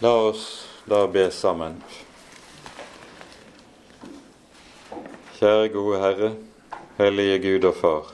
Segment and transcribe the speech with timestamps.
[0.00, 1.72] La oss da be sammen.
[5.34, 6.28] Kjære gode Herre,
[7.00, 8.12] hellige Gud og Far.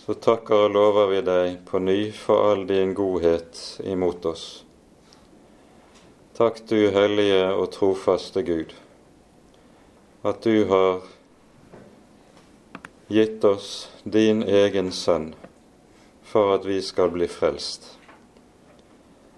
[0.00, 4.46] Så takker og lover vi deg på ny for all din godhet imot oss.
[6.40, 8.72] Takk du hellige og trofaste Gud,
[10.24, 11.04] at du har
[13.12, 15.34] gitt oss din egen sønn
[16.24, 17.95] for at vi skal bli frelst.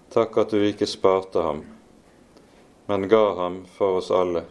[0.09, 1.59] Takk at du ikke sparte ham,
[2.89, 4.41] men ga ham for oss alle.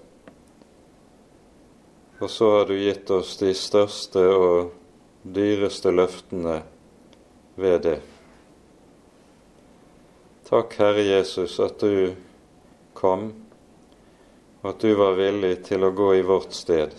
[2.23, 4.71] Og så har du gitt oss de største og
[5.23, 6.61] dyreste løftene
[7.59, 7.97] ved det.
[10.47, 12.15] Takk, Herre Jesus, at du
[12.95, 13.33] kom,
[14.63, 16.95] og at du var villig til å gå i vårt sted.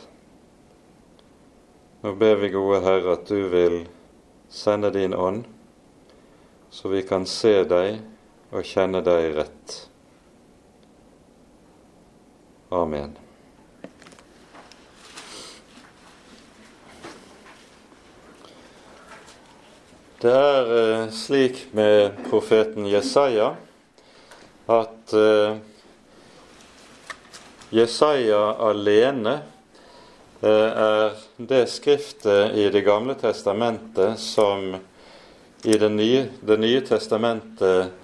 [2.04, 3.86] Nå ber vi, gode Herre, at du vil
[4.52, 5.46] sende din ånd,
[6.70, 8.04] så vi kan se deg
[8.50, 9.80] og kjenne deg rett.
[12.74, 13.16] Amen.
[20.20, 23.54] Det er eh, slik med profeten Jesaja
[24.70, 25.62] at eh,
[27.72, 29.38] Jesaja alene
[30.44, 34.76] eh, er det skriftet i Det gamle testamentet som
[35.64, 37.96] i Det nye, det nye testamentet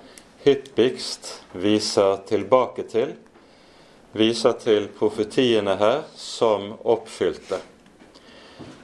[0.45, 3.15] hyppigst viser tilbake til,
[4.13, 7.57] viser til profetiene her som oppfylte.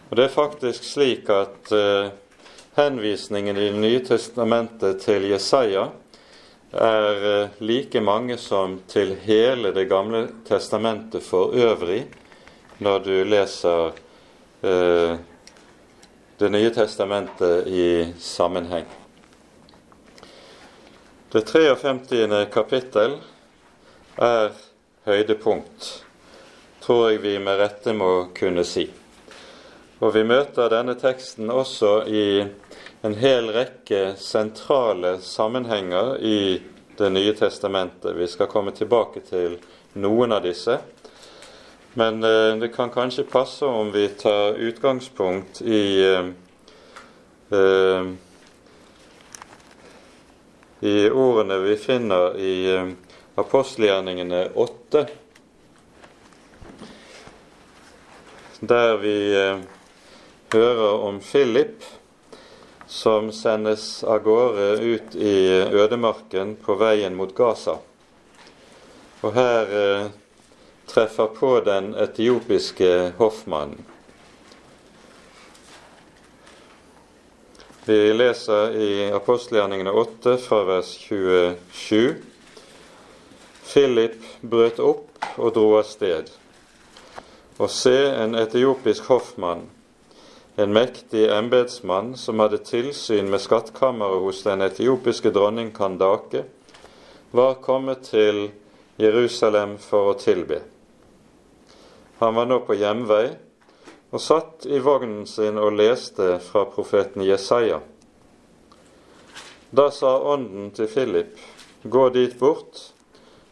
[0.10, 2.10] Og Det er faktisk slik at uh,
[2.76, 5.86] henvisningen i Det nye testamentet til Jesaja
[6.72, 12.08] er uh, like mange som til hele Det gamle testamentet for øvrig,
[12.80, 13.94] når du leser
[14.64, 15.16] uh,
[16.40, 19.01] Det nye testamentet i sammenheng.
[21.32, 22.46] Det 53.
[22.52, 23.14] kapittel
[24.20, 24.50] er
[25.08, 25.86] høydepunkt,
[26.84, 28.84] tror jeg vi med rette må kunne si.
[30.04, 32.24] Og vi møter denne teksten også i
[33.08, 36.40] en hel rekke sentrale sammenhenger i
[37.00, 38.12] Det nye testamentet.
[38.16, 39.56] Vi skal komme tilbake til
[40.04, 40.76] noen av disse.
[41.96, 45.80] Men eh, det kan kanskje passe om vi tar utgangspunkt i
[46.12, 46.28] eh,
[47.56, 48.12] eh
[50.82, 52.88] i ordene vi finner i eh,
[53.36, 55.06] apostelgjerningene 8,
[58.60, 59.60] der vi eh,
[60.54, 61.86] hører om Philip
[62.88, 65.38] som sendes av gårde ut i
[65.70, 67.78] ødemarken på veien mot Gaza.
[69.22, 70.10] Og her eh,
[70.90, 73.91] treffer på den etiopiske hoffmannen.
[77.92, 82.14] Vi leser i apostelgjerningene 8 fra vers 27.
[83.68, 86.30] Philip brøt opp og dro av sted.
[87.60, 89.66] Og se, en etiopisk hoffmann,
[90.56, 96.46] en mektig embetsmann som hadde tilsyn med skattkammeret hos den etiopiske dronning Kandake,
[97.36, 98.46] var kommet til
[99.04, 100.62] Jerusalem for å tilbe.
[102.24, 103.26] Han var nå på hjemvei
[104.12, 107.80] og satt i vognen sin og leste fra profeten Jesaja.
[109.72, 111.38] Da sa ånden til Philip,
[111.84, 112.92] gå dit bort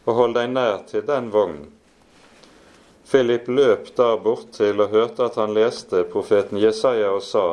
[0.04, 1.70] og hold deg nær til den vognen.
[3.10, 7.46] Philip løp da bort til og hørte at han leste profeten Jesaja og sa,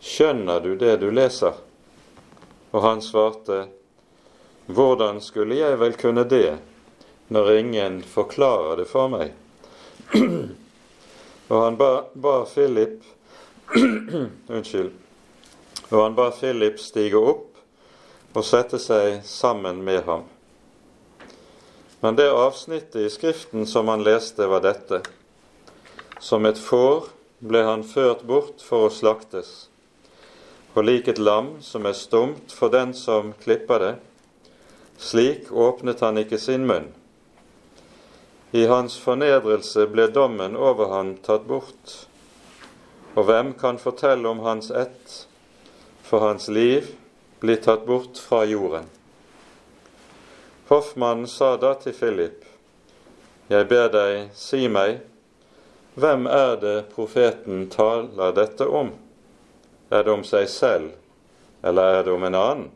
[0.00, 1.56] Skjønner du det du leser?
[2.70, 3.64] Og han svarte,
[4.68, 6.58] Hvordan skulle jeg vel kunne det,
[7.28, 9.32] når ingen forklarer det for meg?
[11.50, 13.02] Og han ba, ba Philip
[14.54, 14.90] Unnskyld.
[15.90, 20.28] Og han ba Philip stige opp og sette seg sammen med ham.
[22.00, 25.02] Men det avsnittet i Skriften som han leste, var dette.
[26.20, 27.10] Som et får
[27.42, 29.50] ble han ført bort for å slaktes.
[30.78, 33.92] Og lik et lam som er stumt for den som klipper det,
[35.00, 36.92] slik åpnet han ikke sin munn.
[38.52, 41.92] I hans fornedrelse ble dommen over ham tatt bort.
[43.14, 45.12] Og hvem kan fortelle om hans ett,
[46.02, 46.88] for hans liv
[47.38, 48.88] blir tatt bort fra jorden?
[50.66, 52.44] Hoffmannen sa da til Philip,
[53.50, 55.00] Jeg ber deg, si meg,
[55.98, 58.92] hvem er det profeten taler dette om?
[59.90, 60.92] Er det om seg selv,
[61.62, 62.70] eller er det om en annen?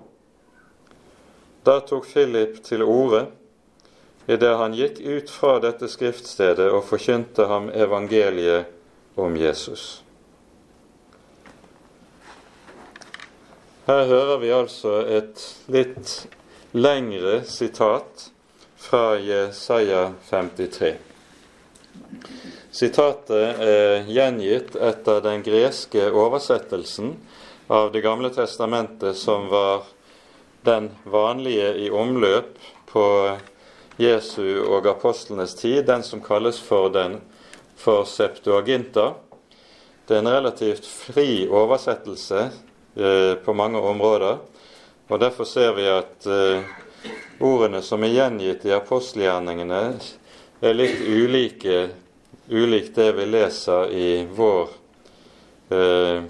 [1.62, 3.28] Da tok Philip til orde
[4.26, 8.70] idet han gikk ut fra dette skriftstedet og forkynte ham evangeliet
[9.20, 10.04] om Jesus.
[13.84, 16.12] Her hører vi altså et litt
[16.72, 18.30] lengre sitat
[18.80, 20.94] fra Jesaja 53.
[22.74, 27.12] Sitatet er gjengitt etter den greske oversettelsen
[27.68, 29.84] av Det gamle testamentet, som var
[30.64, 32.56] den vanlige i omløp
[32.90, 33.04] på
[33.96, 37.20] Jesu og apostlenes tid, den som kalles for, den,
[37.76, 39.12] for Septuaginta.
[40.06, 42.40] Det er en relativt fri oversettelse
[42.96, 44.38] eh, på mange områder,
[45.08, 46.64] og derfor ser vi at eh,
[47.40, 49.82] ordene som er gjengitt i apostelgjerningene,
[50.64, 51.88] er litt ulike
[52.48, 54.68] ulikt det vi leser i vår
[55.72, 56.24] eh,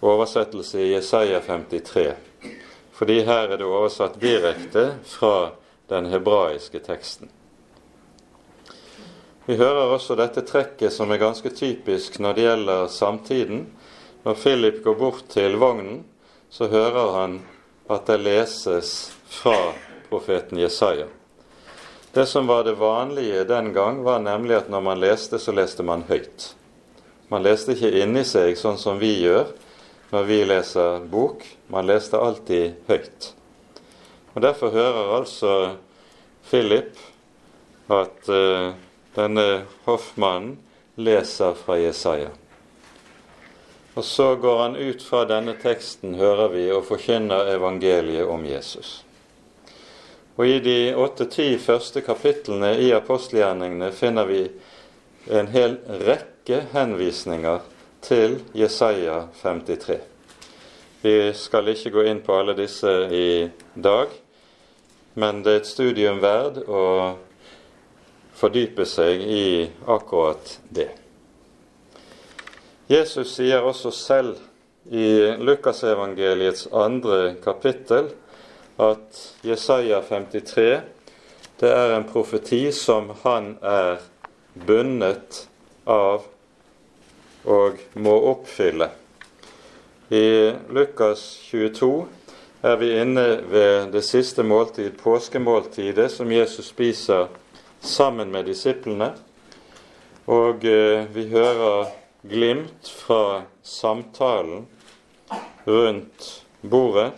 [0.00, 2.08] oversettelse i Jesaja 53.
[2.94, 5.52] Fordi her er det oversatt direkte fra
[5.94, 7.30] den hebraiske teksten.
[9.46, 13.66] Vi hører også dette trekket som er ganske typisk når det gjelder samtiden.
[14.24, 16.00] Når Philip går bort til vognen,
[16.48, 17.34] så hører han
[17.92, 19.74] at det leses fra
[20.08, 21.10] profeten Jesaja.
[22.14, 25.84] Det som var det vanlige den gang, var nemlig at når man leste, så leste
[25.84, 26.54] man høyt.
[27.28, 29.50] Man leste ikke inni seg, sånn som vi gjør
[30.14, 31.42] når vi leser bok.
[31.68, 33.32] Man leste alltid høyt.
[34.34, 35.54] Og Derfor hører altså
[36.50, 36.98] Philip
[37.86, 38.72] at uh,
[39.14, 39.46] denne
[39.84, 40.56] hoffmannen
[40.94, 42.30] leser fra Jesaja.
[43.94, 49.04] Og så går han ut fra denne teksten, hører vi, og forkynner evangeliet om Jesus.
[50.34, 54.40] Og I de åtte-ti første kapitlene i apostelgjerningene finner vi
[55.30, 57.62] en hel rekke henvisninger
[58.02, 60.00] til Jesaja 53.
[61.04, 64.10] Vi skal ikke gå inn på alle disse i dag,
[65.14, 66.82] men det er et studium verd å
[68.34, 69.46] fordype seg i
[69.86, 70.90] akkurat det.
[72.90, 74.42] Jesus sier også selv
[74.92, 78.10] i Lukasevangeliets andre kapittel
[78.76, 80.66] at Jesaja 53
[81.62, 84.02] det er en profeti som han er
[84.66, 85.44] bundet
[85.86, 86.26] av
[87.44, 88.90] og må oppfylle.
[90.10, 91.92] I Lukas 22
[92.64, 97.26] er vi inne ved det siste måltid, påskemåltidet, som Jesus spiser
[97.80, 99.10] sammen med disiplene.
[100.24, 101.90] Og eh, vi hører
[102.22, 104.64] glimt fra samtalen
[105.66, 107.10] rundt bordet.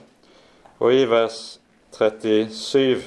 [0.78, 1.60] Og i vers
[1.94, 3.04] 37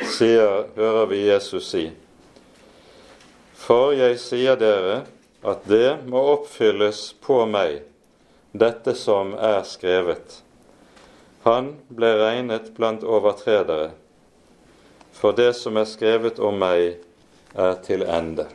[0.00, 1.82] sier, hører vi Jesus si
[3.60, 5.02] For jeg sier dere
[5.44, 7.84] at det må oppfylles på meg,
[8.56, 10.40] dette som er skrevet.
[11.42, 13.90] Han ble regnet blant overtredere,
[15.12, 17.00] for det som er skrevet om meg,
[17.58, 18.46] er til ende.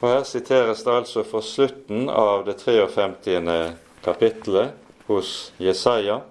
[0.00, 3.76] Og Her siteres det altså for slutten av det 53.
[4.04, 4.72] kapittelet
[5.06, 6.22] hos Jesaja,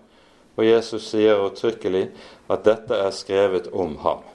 [0.55, 2.07] og Jesus sier uttrykkelig
[2.49, 4.25] at dette er skrevet om ham.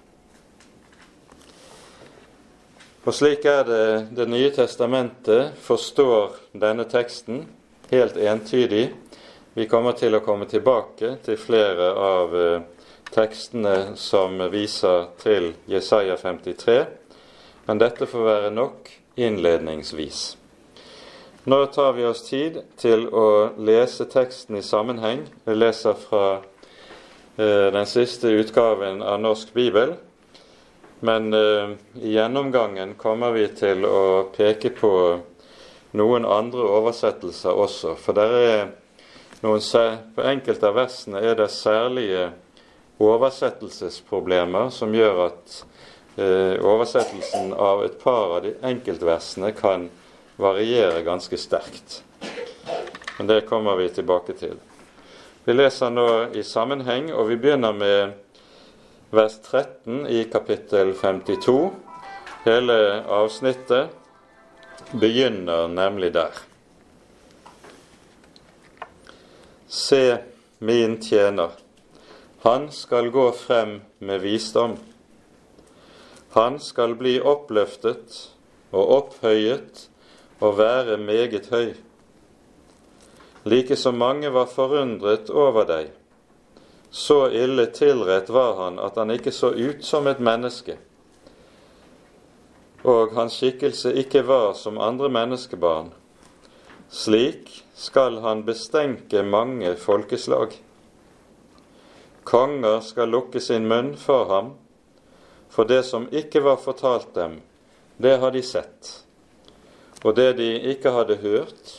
[3.01, 7.49] Og slik er det Det nye testamentet forstår denne teksten
[7.91, 8.93] helt entydig
[9.55, 12.61] vi kommer til å komme tilbake til flere av eh,
[13.11, 16.77] tekstene som viser til Jesaja 53,
[17.67, 20.21] men dette får være nok innledningsvis.
[21.51, 25.25] Nå tar vi oss tid til å lese teksten i sammenheng.
[25.45, 29.97] Vi leser fra eh, den siste utgaven av Norsk bibel.
[31.01, 31.73] Men eh,
[32.05, 34.93] i gjennomgangen kommer vi til å peke på
[35.97, 37.97] noen andre oversettelser også.
[37.99, 38.61] For der er
[39.41, 39.61] noen,
[40.15, 42.31] på enkelte av versene er det særlige
[43.01, 45.55] oversettelsesproblemer som gjør at
[46.21, 49.89] eh, oversettelsen av et par av de enkeltversene kan
[50.41, 52.03] variere ganske sterkt.
[53.19, 54.57] Men det kommer vi tilbake til.
[55.45, 58.13] Vi leser nå i sammenheng, og vi begynner med
[59.11, 61.57] vers 13 i kapittel 52.
[62.45, 62.77] Hele
[63.09, 63.89] avsnittet
[64.93, 66.50] begynner nemlig der.
[69.73, 70.19] Se
[70.59, 71.51] min tjener,
[72.39, 74.73] han skal gå frem med visdom.
[76.31, 78.17] Han skal bli oppløftet
[78.75, 79.85] og opphøyet
[80.41, 81.77] og være meget høy.
[83.47, 85.95] Like som mange var forundret over deg,
[86.91, 90.81] så ille tilrett var han at han ikke så ut som et menneske,
[92.83, 95.95] og hans skikkelse ikke var som andre menneskebarn.
[96.91, 100.53] Slik skal han bestenke mange folkeslag.
[102.25, 104.51] Konger skal lukke sin munn for ham,
[105.49, 107.39] for det som ikke var fortalt dem,
[107.97, 108.91] det har de sett.
[110.05, 111.73] Og det de ikke hadde hørt,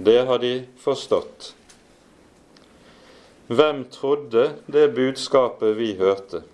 [0.00, 1.52] det har de forstått.
[3.52, 6.46] Hvem trodde det budskapet vi hørte?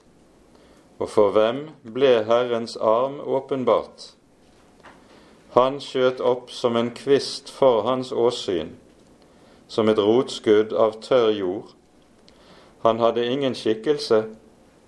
[0.98, 4.10] Og for hvem ble Herrens arm åpenbart?
[5.52, 8.70] Han skjøt opp som en kvist for hans åsyn,
[9.68, 11.74] som et rotskudd av tørr jord.
[12.86, 14.22] Han hadde ingen skikkelse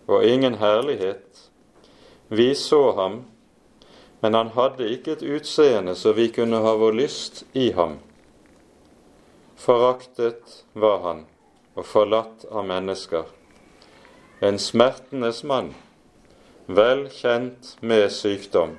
[0.08, 1.50] og ingen herlighet.
[2.28, 3.18] Vi så ham,
[4.24, 7.98] men han hadde ikke et utseende så vi kunne ha vår lyst i ham.
[9.60, 11.26] Foraktet var han
[11.76, 13.28] og forlatt av mennesker.
[14.40, 15.74] En smertenes mann,
[16.66, 18.78] vel kjent med sykdom.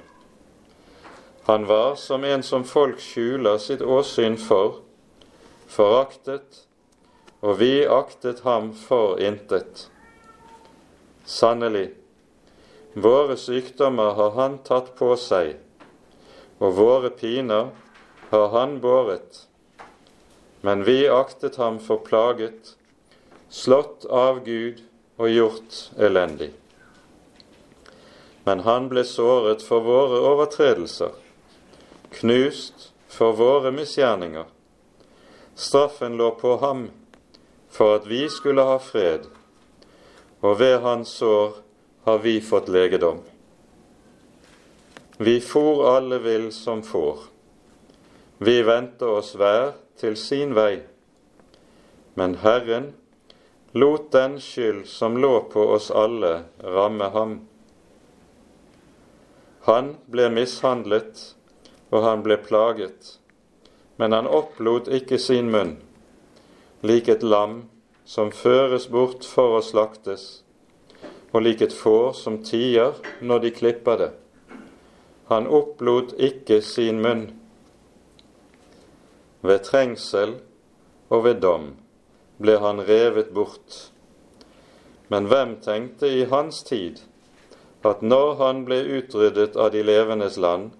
[1.47, 4.79] Han var som en som folk skjuler sitt åsyn for,
[5.69, 6.63] foraktet,
[7.45, 9.83] og vi aktet ham for intet.
[11.29, 11.91] Sannelig,
[12.97, 15.51] våre sykdommer har han tatt på seg,
[16.57, 17.69] og våre piner
[18.31, 19.43] har han båret.
[20.65, 22.71] Men vi aktet ham for plaget,
[23.53, 24.81] slått av Gud
[25.21, 26.49] og gjort elendig.
[28.49, 31.13] Men han ble såret for våre overtredelser,
[32.19, 34.45] knust for våre misgjerninger.
[35.55, 36.89] Straffen lå på ham
[37.69, 39.27] for at vi skulle ha fred,
[40.39, 41.57] og ved hans sår
[42.05, 43.23] har vi fått legedom.
[45.17, 47.19] Vi for alle vill som får.
[48.37, 50.83] Vi vendte oss hver til sin vei.
[52.15, 52.93] Men Herren
[53.71, 57.37] lot den skyld som lå på oss alle, ramme ham.
[59.67, 61.35] Han ble mishandlet,
[61.95, 63.15] og han ble plaget,
[63.95, 65.77] men han opplot ikke sin munn,
[66.83, 67.61] lik et lam
[68.05, 70.25] som føres bort for å slaktes,
[71.31, 74.11] og lik et får som tier når de klipper det.
[75.31, 77.25] Han opplot ikke sin munn.
[79.41, 80.37] Ved trengsel
[81.09, 81.71] og ved dom
[82.41, 83.79] ble han revet bort.
[85.09, 87.01] Men hvem tenkte i hans tid
[87.85, 90.71] at når han ble utryddet av de levendes land,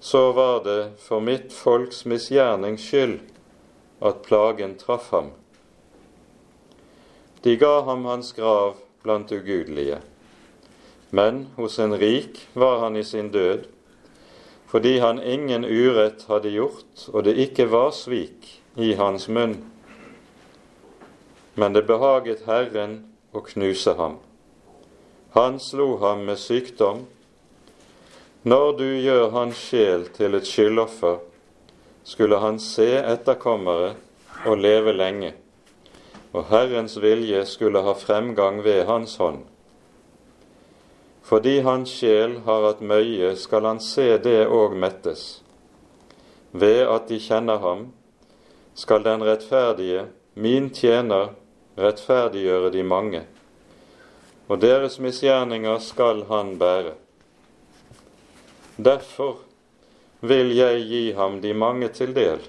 [0.00, 3.20] så var det for mitt folks misgjernings skyld
[4.00, 5.32] at plagen traff ham.
[7.44, 10.00] De ga ham hans grav blant ugudelige,
[11.10, 13.66] men hos en rik var han i sin død,
[14.66, 19.58] fordi han ingen urett hadde gjort, og det ikke var svik i hans munn
[21.60, 22.94] men det behaget Herren
[23.36, 24.18] å knuse ham.
[25.36, 27.04] Han slo ham med sykdom.
[28.42, 31.18] Når du gjør hans sjel til et skyldoffer,
[32.08, 33.90] skulle han se etterkommere
[34.48, 35.34] og leve lenge,
[36.32, 39.42] og Herrens vilje skulle ha fremgang ved hans hånd.
[41.20, 45.42] Fordi hans sjel har hatt møye, skal han se det òg mettes.
[46.56, 47.84] Ved at de kjenner ham,
[48.72, 51.34] skal den rettferdige, min tjener,
[51.76, 53.22] rettferdiggjøre de mange,
[54.48, 56.96] og deres misgjerninger skal han bære.
[58.84, 59.38] Derfor
[60.20, 62.40] vil jeg gi ham de mange til del,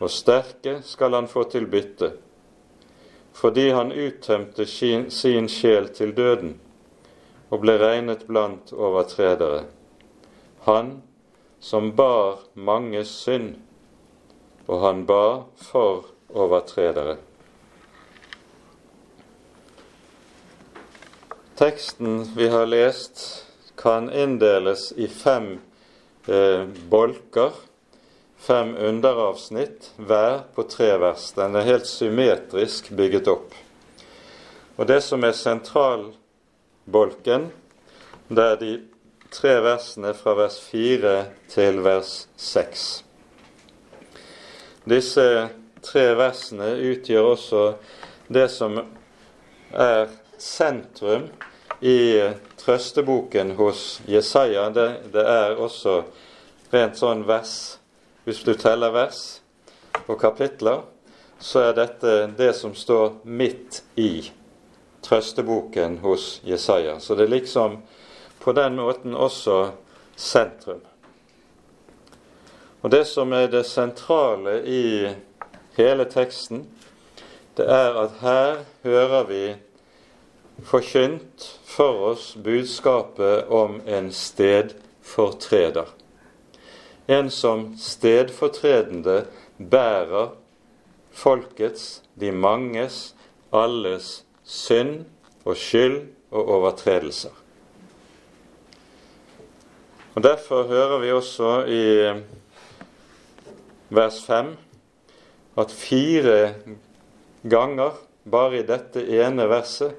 [0.00, 2.12] og sterke skal han få til bytte,
[3.36, 6.54] fordi han uttømte sin sjel til døden
[7.50, 9.66] og ble regnet blant overtredere.
[10.64, 11.02] Han
[11.60, 13.54] som bar manges synd,
[14.66, 17.18] og han ba for overtredere.
[21.56, 23.45] Teksten vi har lest,
[23.76, 25.58] kan inndeles i fem
[26.26, 27.50] eh, bolker,
[28.36, 31.32] fem underavsnitt, hver på tre vers.
[31.36, 33.54] Den er helt symmetrisk bygget opp.
[34.76, 37.50] Og det som er sentralbolken,
[38.28, 38.72] det er de
[39.32, 43.04] tre versene fra vers 4 til vers 6.
[44.86, 45.48] Disse
[45.82, 47.62] tre versene utgjør også
[48.32, 48.78] det som
[49.72, 51.28] er sentrum
[51.80, 52.20] i
[52.66, 54.70] trøsteboken hos Jesaja.
[54.70, 56.00] Det, det, er også
[56.72, 57.78] rent sånn vers
[58.26, 59.20] Hvis du teller vers
[60.10, 60.80] og kapitler,
[61.38, 64.26] så er dette det som står midt i
[65.06, 66.96] trøsteboken hos Jesaja.
[66.98, 67.76] Så det er liksom
[68.42, 69.60] på den måten også
[70.18, 70.82] sentrum.
[72.82, 75.06] Og det som er det sentrale i
[75.78, 76.66] hele teksten,
[77.54, 79.44] det er at her hører vi
[80.64, 85.88] forkynt for oss budskapet om en stedfortreder.
[87.06, 89.26] En som stedfortredende
[89.58, 90.32] bærer
[91.12, 93.14] folkets, de manges,
[93.52, 95.04] alles synd
[95.44, 97.34] og skyld og overtredelser.
[100.16, 101.84] Og Derfor hører vi også i
[103.92, 104.56] vers 5
[105.58, 106.54] at fire
[107.50, 107.90] ganger,
[108.30, 109.94] bare i dette ene verset,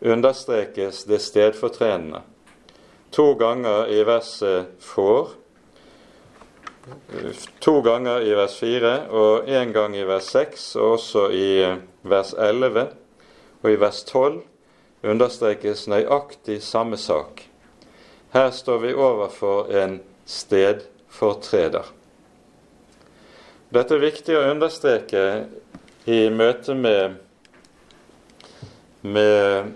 [0.00, 2.20] understrekes det stedfortredende.
[3.10, 5.28] To ganger i verset 'får',
[7.60, 12.34] to ganger i vers 4 og én gang i vers 6, og også i vers
[12.38, 12.88] 11
[13.62, 14.42] og i vers 12
[15.02, 17.42] understrekes nøyaktig samme sak.
[18.32, 21.92] Her står vi overfor en stedfortreder.
[23.74, 25.22] Dette er viktig å understreke
[26.06, 27.16] i møte med,
[29.02, 29.72] med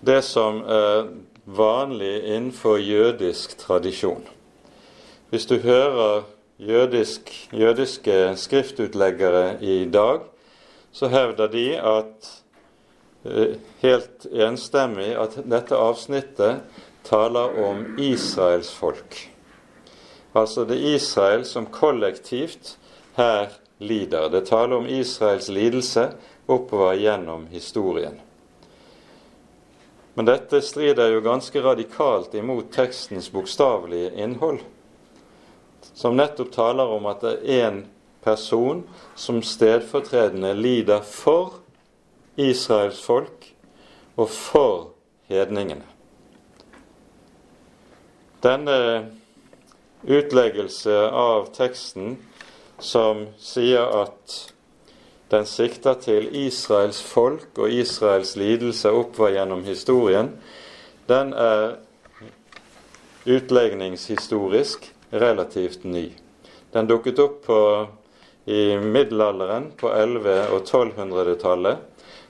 [0.00, 1.08] det som er
[1.44, 4.24] vanlig innenfor jødisk tradisjon.
[5.30, 6.22] Hvis du hører
[6.58, 10.20] jødisk, jødiske skriftutleggere i dag,
[10.92, 12.30] så hevder de at
[13.24, 16.62] eh, helt enstemmig at dette avsnittet
[17.04, 19.30] taler om Israels folk.
[20.34, 22.76] Altså det er Israel som kollektivt
[23.16, 24.28] her lider.
[24.28, 26.10] Det taler om Israels lidelse
[26.48, 28.20] oppover gjennom historien.
[30.14, 34.60] Men dette strider jo ganske radikalt imot tekstens bokstavelige innhold
[35.94, 37.80] som nettopp taler om at det er én
[38.24, 38.82] person
[39.16, 41.60] som stedfortredende lider for
[42.40, 43.46] Israels folk
[44.16, 44.90] og for
[45.30, 45.86] hedningene.
[48.40, 48.76] Denne
[50.02, 52.16] utleggelse av teksten
[52.80, 54.38] som sier at
[55.30, 60.32] den sikter til Israels folk og Israels lidelse oppover gjennom historien,
[61.10, 61.76] den er
[63.26, 66.08] utlegningshistorisk relativt ny.
[66.72, 67.60] Den dukket opp på,
[68.50, 71.86] i middelalderen, på 1100- og 1200-tallet,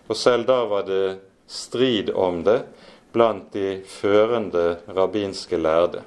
[0.08, 1.04] og selv da var det
[1.50, 2.62] strid om det
[3.12, 6.02] blant de førende rabbinske lærde.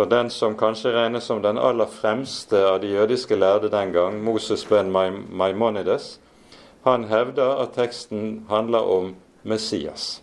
[0.00, 4.22] Og den som kanskje regnes som den aller fremste av de jødiske lærde den gang,
[4.24, 6.14] Moses ben Maimonides,
[6.86, 10.22] han hevder at teksten handler om Messias.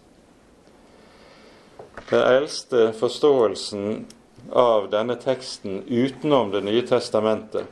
[2.09, 4.07] Den eldste forståelsen
[4.49, 7.67] av denne teksten utenom Det nye testamentet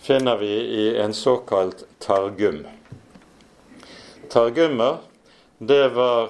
[0.00, 2.66] finner vi i en såkalt targum.
[4.28, 4.96] Targummer,
[5.58, 6.28] det var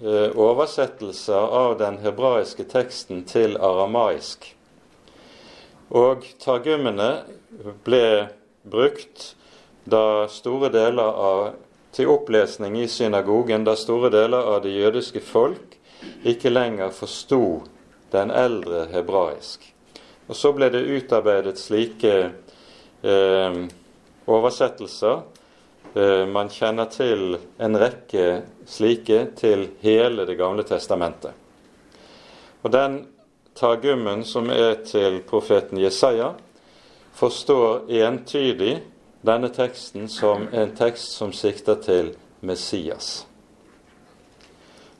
[0.00, 4.46] oversettelser av den hebraiske teksten til aramaisk.
[5.90, 7.10] Og targummene
[7.84, 8.30] ble
[8.62, 9.34] brukt
[9.90, 11.42] da store deler av,
[11.92, 15.76] til opplesning i synagogen da store deler av det jødiske folk
[16.24, 17.62] ikke lenger forsto
[18.12, 19.64] den eldre hebraisk.
[20.28, 22.14] Og Så ble det utarbeidet slike
[23.02, 23.56] eh,
[24.30, 25.24] oversettelser.
[25.94, 31.32] Eh, man kjenner til en rekke slike til hele Det gamle testamentet.
[32.62, 33.06] Og Den
[33.54, 36.34] targummen som er til profeten Jesaja,
[37.14, 38.82] forstår entydig
[39.26, 43.26] denne teksten som en tekst som sikter til Messias.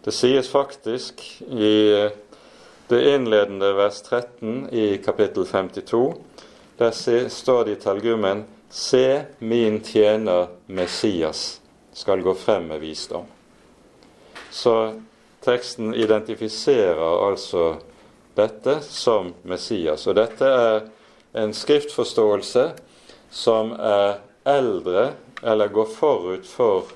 [0.04, 2.08] Det sies faktisk i
[2.88, 6.14] det innledende vers 13 i kapittel 52.
[6.78, 6.90] Der
[7.28, 11.60] står det i talgummen Se, min tjener Messias
[11.92, 13.24] skal gå frem med visdom.
[14.50, 14.94] Så
[15.40, 17.76] teksten identifiserer altså
[18.34, 20.06] dette som Messias.
[20.06, 20.86] Og dette er
[21.32, 22.68] en skriftforståelse
[23.30, 26.94] som er eldre, eller går forut for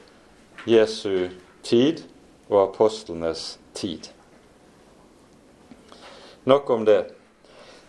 [0.70, 1.28] Jesu
[1.62, 2.04] tid
[2.48, 4.12] og apostlenes tid.
[6.44, 7.02] Nok om det.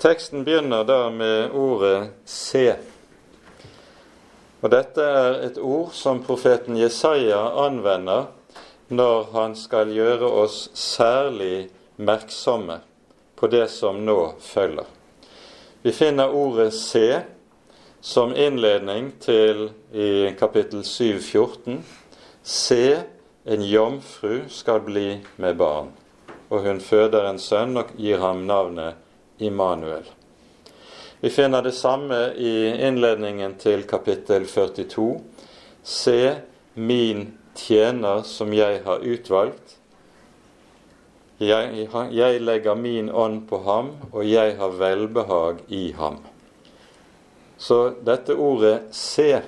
[0.02, 2.95] Teksten begynner da med ordet 'se'.
[4.66, 8.32] Og Dette er et ord som profeten Jesaja anvender
[8.90, 11.68] når han skal gjøre oss særlig
[12.02, 12.80] merksomme
[13.38, 14.88] på det som nå følger.
[15.86, 17.22] Vi finner ordet 'se'
[18.02, 21.84] som innledning til i kapittel 7,14.
[22.44, 23.04] Se,
[23.46, 25.94] en jomfru skal bli med barn
[26.50, 29.02] og hun føder en sønn og gir ham navnet
[29.44, 30.06] Immanuel.
[31.26, 35.22] Vi finner det samme i innledningen til kapittel 42.
[35.84, 36.36] Se
[36.74, 37.24] min
[37.58, 39.74] tjener som jeg har utvalgt.
[41.42, 46.20] Jeg, jeg legger min ånd på ham, og jeg har velbehag i ham.
[47.58, 49.42] Så dette ordet 'se'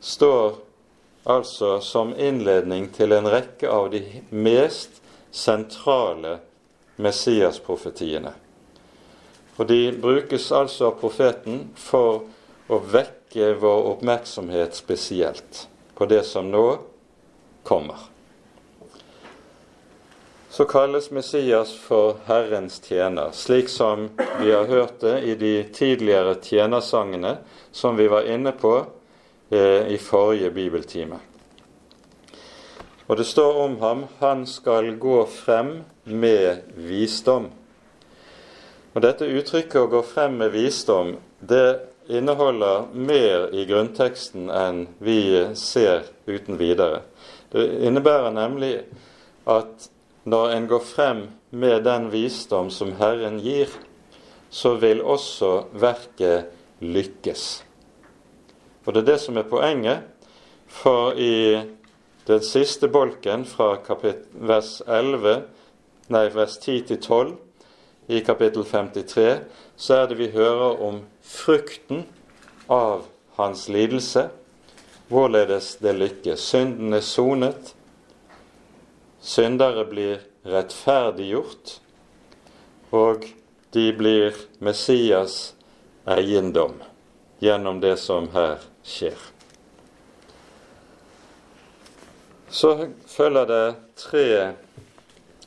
[0.00, 0.54] står
[1.26, 6.38] altså som innledning til en rekke av de mest sentrale
[6.96, 8.34] Messias-profetiene.
[9.56, 12.24] Og De brukes altså av profeten for
[12.72, 15.66] å vekke vår oppmerksomhet spesielt
[15.98, 16.66] på det som nå
[17.68, 18.08] kommer.
[20.52, 24.10] Så kalles Messias for Herrens tjener, slik som
[24.40, 27.38] vi har hørt det i de tidligere tjenersangene
[27.72, 28.74] som vi var inne på
[29.48, 31.16] eh, i forrige bibeltime.
[33.08, 35.72] Og det står om ham han skal gå frem
[36.04, 37.48] med visdom.
[38.92, 45.54] Og Dette uttrykket 'å gå frem med visdom' det inneholder mer i grunnteksten enn vi
[45.56, 47.00] ser uten videre.
[47.52, 48.82] Det innebærer nemlig
[49.46, 49.88] at
[50.24, 53.68] når en går frem med den visdom som Herren gir,
[54.50, 57.64] så vil også verket lykkes.
[58.86, 60.02] Og det er det som er poenget,
[60.68, 61.62] for i
[62.26, 63.76] den siste bolken fra
[64.32, 65.42] vers 11,
[66.08, 67.36] nei, vers 10 til 12
[68.06, 69.40] i kapittel 53,
[69.76, 72.04] så er det vi hører om frukten
[72.68, 73.06] av
[73.38, 74.28] hans lidelse,
[75.12, 76.40] hvorledes det lykkes.
[76.40, 77.74] Synden er sonet,
[79.20, 81.76] syndere blir rettferdiggjort,
[82.92, 83.28] og
[83.72, 85.54] de blir Messias
[86.04, 86.80] eiendom
[87.42, 89.16] gjennom det som her skjer.
[92.52, 92.74] Så
[93.08, 93.64] følger det
[93.96, 94.26] tre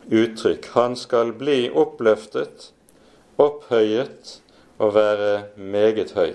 [0.10, 0.68] uttrykk.
[0.74, 2.72] Han skal bli oppløftet,
[3.38, 4.40] opphøyet
[4.78, 6.34] og være meget høy.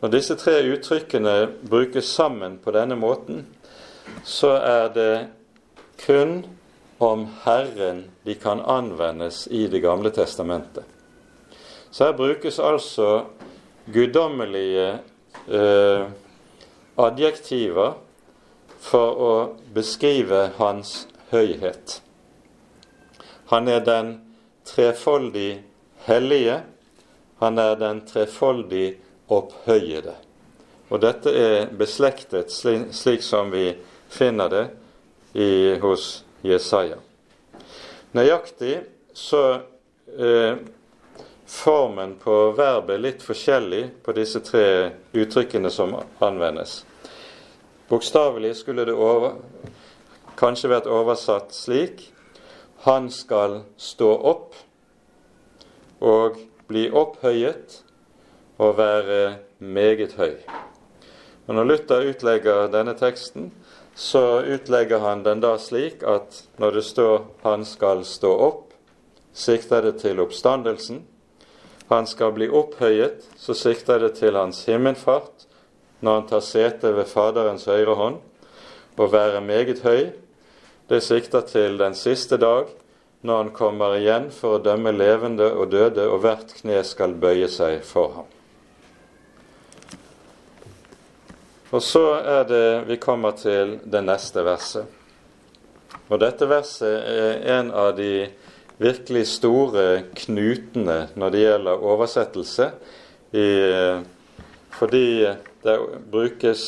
[0.00, 3.46] Når disse tre uttrykkene brukes sammen på denne måten,
[4.24, 5.14] så er det
[6.06, 6.44] kun
[6.98, 10.84] om Herren de kan anvendes i Det gamle testamentet.
[11.90, 13.24] Så her brukes altså
[13.92, 14.98] guddommelige
[15.48, 16.04] eh,
[16.98, 17.94] adjektiver
[18.78, 19.32] for å
[19.74, 22.00] beskrive hans høyhet.
[23.48, 24.12] Han er den
[24.64, 25.62] trefoldig
[26.04, 26.60] hellige.
[27.38, 30.14] Han er den trefoldig opphøyede.
[30.88, 33.70] Og dette er beslektet slik, slik som vi
[34.08, 34.64] finner det
[35.32, 36.96] i, hos Jesaja.
[38.16, 38.78] Nøyaktig
[39.16, 39.42] så
[40.18, 40.60] eh,
[41.48, 44.68] formen på verbet litt forskjellig på disse tre
[45.16, 46.82] uttrykkene som anvendes.
[47.88, 49.40] Bokstavelig skulle det over,
[50.36, 52.10] kanskje vært oversatt slik
[52.86, 54.54] Han skal stå opp
[55.98, 56.38] og
[56.70, 57.80] bli opphøyet
[58.58, 60.36] og være meget høy.
[61.48, 63.50] Og Når Luther utlegger denne teksten,
[63.94, 68.74] så utlegger han den da slik at når det står 'Han skal stå opp',
[69.32, 71.02] sikter det til oppstandelsen.
[71.88, 75.46] Han skal bli opphøyet, så sikter det til hans himmelfart
[76.00, 78.16] når han tar sete ved Faderens høyre hånd,
[78.98, 80.10] og være meget høy.
[80.88, 82.70] Det sikter til den siste dag,
[83.20, 87.50] når han kommer igjen for å dømme levende og døde, og hvert kne skal bøye
[87.52, 88.30] seg for ham.
[91.76, 94.88] Og så er det vi kommer til det neste verset.
[96.08, 98.30] Og dette verset er en av de
[98.80, 102.72] virkelig store knutene når det gjelder oversettelse,
[103.36, 103.48] i,
[104.72, 105.08] fordi
[105.68, 106.62] det brukes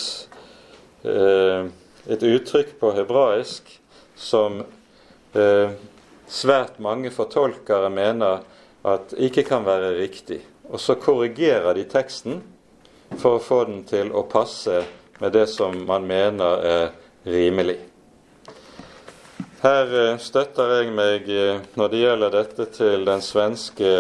[1.08, 1.70] eh,
[2.04, 3.79] et uttrykk på hebraisk
[4.20, 4.60] som
[5.32, 5.72] eh,
[6.28, 8.44] svært mange fortolkere mener
[8.86, 10.40] at ikke kan være riktig.
[10.70, 12.42] Og så korrigerer de teksten
[13.18, 14.84] for å få den til å passe
[15.20, 16.84] med det som man mener er
[17.26, 17.78] rimelig.
[19.60, 23.90] Her eh, støtter jeg meg, eh, når det gjelder dette, til den svenske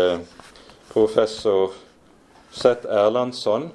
[0.92, 1.74] professor
[2.50, 3.68] Seth Erlandsson,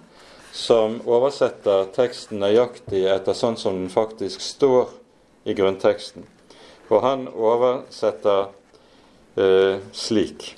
[0.56, 4.96] som oversetter teksten nøyaktig etter sånn som den faktisk står
[5.46, 6.26] i grunnteksten.
[6.90, 8.52] Og han oversetter
[9.38, 10.54] eh, slik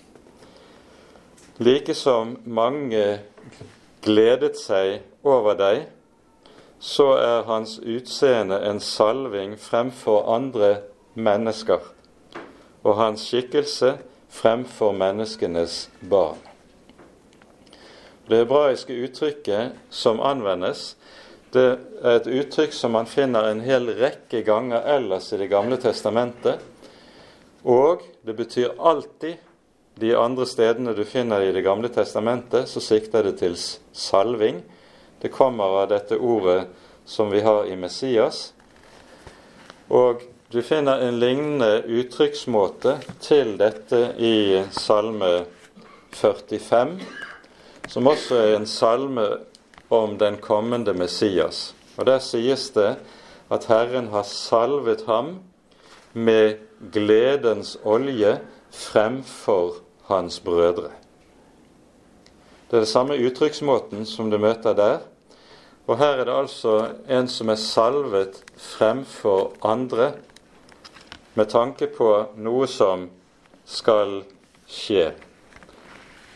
[1.58, 3.20] Like som mange
[4.06, 5.88] gledet seg over deg,
[6.80, 10.76] så er hans utseende en salving fremfor andre
[11.18, 11.82] mennesker,
[12.86, 13.96] og hans skikkelse
[14.30, 16.38] fremfor menneskenes barn.
[18.30, 20.94] Det hebraiske uttrykket som anvendes,
[21.52, 21.66] det
[22.04, 26.60] er et uttrykk som man finner en hel rekke ganger ellers i Det gamle testamentet.
[27.64, 29.36] Og det betyr alltid
[30.00, 33.56] de andre stedene du finner i Det gamle testamentet, så sikter det til
[33.92, 34.62] salving.
[35.22, 36.68] Det kommer av dette ordet
[37.06, 38.54] som vi har i Messias.
[39.90, 45.46] Og du finner en lignende uttrykksmåte til dette i Salme
[46.14, 47.00] 45,
[47.88, 49.26] som også er en salme
[49.89, 51.76] om den kommende Messias.
[51.97, 52.97] Og Der sies det
[53.50, 55.39] at Herren har salvet ham
[56.13, 56.58] med
[56.93, 58.39] gledens olje
[58.71, 59.73] fremfor
[60.08, 60.91] hans brødre.
[62.67, 64.97] Det er det samme uttrykksmåten som du møter der.
[65.88, 70.12] Og her er det altså en som er salvet fremfor andre
[71.34, 73.08] med tanke på noe som
[73.65, 74.23] skal
[74.67, 75.12] skje,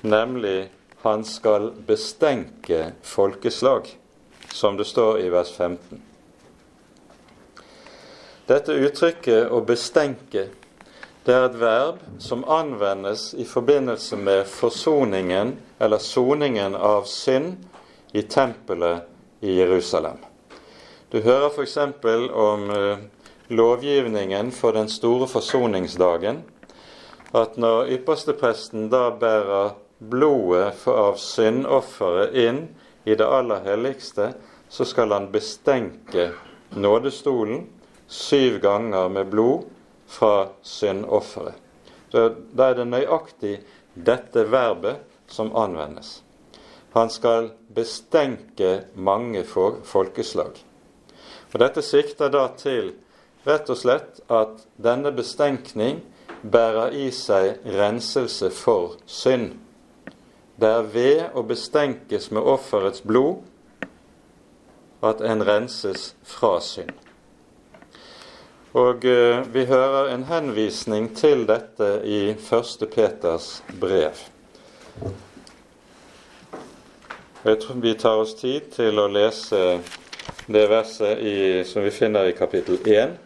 [0.03, 0.69] nemlig
[1.01, 3.97] han skal bestenke folkeslag.
[4.53, 6.01] som det står i vers 15.
[8.47, 10.49] Dette uttrykket 'å bestenke'
[11.25, 17.57] det er et verb som anvendes i forbindelse med forsoningen eller soningen av synd
[18.11, 19.05] i tempelet
[19.39, 20.17] i Jerusalem.
[21.11, 21.77] Du hører f.eks.
[22.33, 22.97] om uh,
[23.47, 26.41] lovgivningen for den store forsoningsdagen,
[27.33, 32.63] at når ypperstepresten da bærer blodet av syndofferet inn
[33.05, 34.31] i det aller helligste,
[34.69, 36.31] så skal han bestenke
[36.73, 37.67] nådestolen
[38.07, 39.67] syv ganger med blod
[40.07, 41.55] fra syndofferet.
[42.11, 43.53] Da er det nøyaktig
[43.93, 46.19] dette verbet som anvendes.
[46.91, 50.57] Han skal bestenke mange folkeslag.
[51.53, 52.91] Og Dette sikter da til
[53.47, 56.01] rett og slett at denne bestenkning
[56.41, 59.53] bærer i seg renselse for synd.
[60.61, 63.39] Det er ved å bestenkes med offerets blod
[65.01, 66.91] at en renses fra synd.
[68.77, 72.85] Og eh, vi hører en henvisning til dette i 1.
[72.93, 73.47] Peters
[73.81, 74.21] brev.
[77.41, 79.81] Jeg tror Vi tar oss tid til å lese
[80.45, 83.17] det verset i, som vi finner i kapittel 1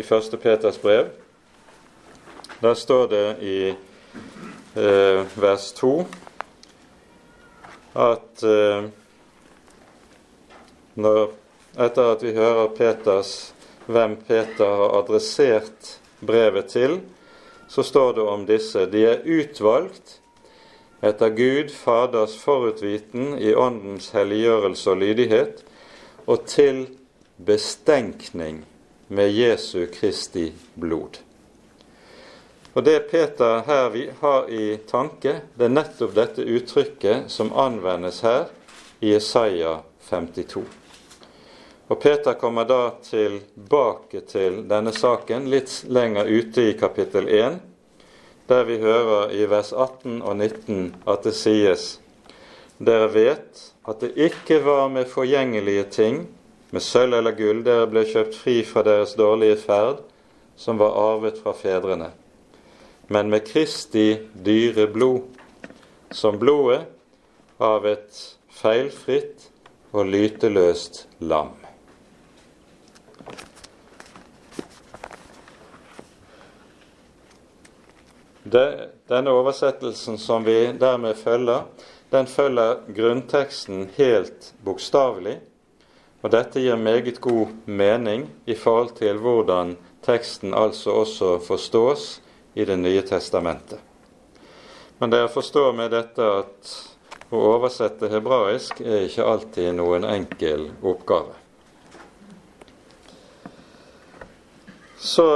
[0.00, 0.40] i 1.
[0.40, 1.12] Peters brev.
[2.62, 5.94] Der står det i eh, vers 2
[7.94, 8.88] at eh,
[11.00, 11.32] når,
[11.78, 13.32] etter at vi hører Peters,
[13.90, 17.00] hvem Peter har adressert brevet til,
[17.70, 20.18] så står det om disse de er utvalgt
[21.06, 25.62] etter Gud Faders forutviten i Åndens helliggjørelse og lydighet,
[26.26, 26.84] og til
[27.40, 28.64] bestenkning
[29.08, 31.22] med Jesu Kristi blod.
[32.72, 38.44] Og Det Peter her har i tanke, det er nettopp dette uttrykket som anvendes her
[39.02, 40.62] i Isaiah 52.
[41.90, 47.58] Og Peter kommer da tilbake til denne saken litt lenger ute i kapittel 1,
[48.46, 51.88] der vi hører i vers 18 og 19 at det sies
[52.78, 56.22] Dere vet at det ikke var med forgjengelige ting,
[56.70, 60.06] med sølv eller gull, dere ble kjøpt fri fra deres dårlige ferd,
[60.56, 62.12] som var arvet fra fedrene
[63.12, 65.22] men med Kristi dyre blod,
[66.10, 66.84] som blodet
[67.58, 68.20] av et
[68.54, 69.48] feilfritt
[69.90, 71.56] og lyteløst lam.
[78.50, 81.66] denne oversettelsen som vi dermed følger,
[82.10, 85.36] den følger grunnteksten helt bokstavelig.
[86.22, 92.20] Og dette gir meget god mening i forhold til hvordan teksten altså også forstås
[92.54, 93.78] i Det nye testamentet.
[94.98, 96.72] Men dere forstår med dette at
[97.30, 101.36] å oversette hebraisk er ikke alltid noen enkel oppgave.
[105.00, 105.28] Så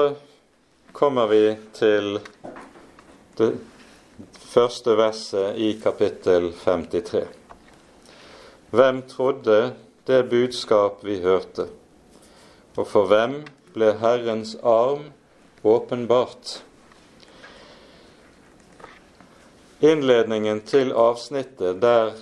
[0.93, 2.19] kommer vi til
[3.39, 3.55] det
[4.35, 7.25] første verset i kapittel 53.
[8.75, 9.59] Hvem trodde
[10.05, 11.71] det budskap vi hørte,
[12.77, 13.41] og for hvem
[13.73, 15.09] ble Herrens arm
[15.65, 16.59] åpenbart?
[19.81, 22.13] Innledningen til avsnittet der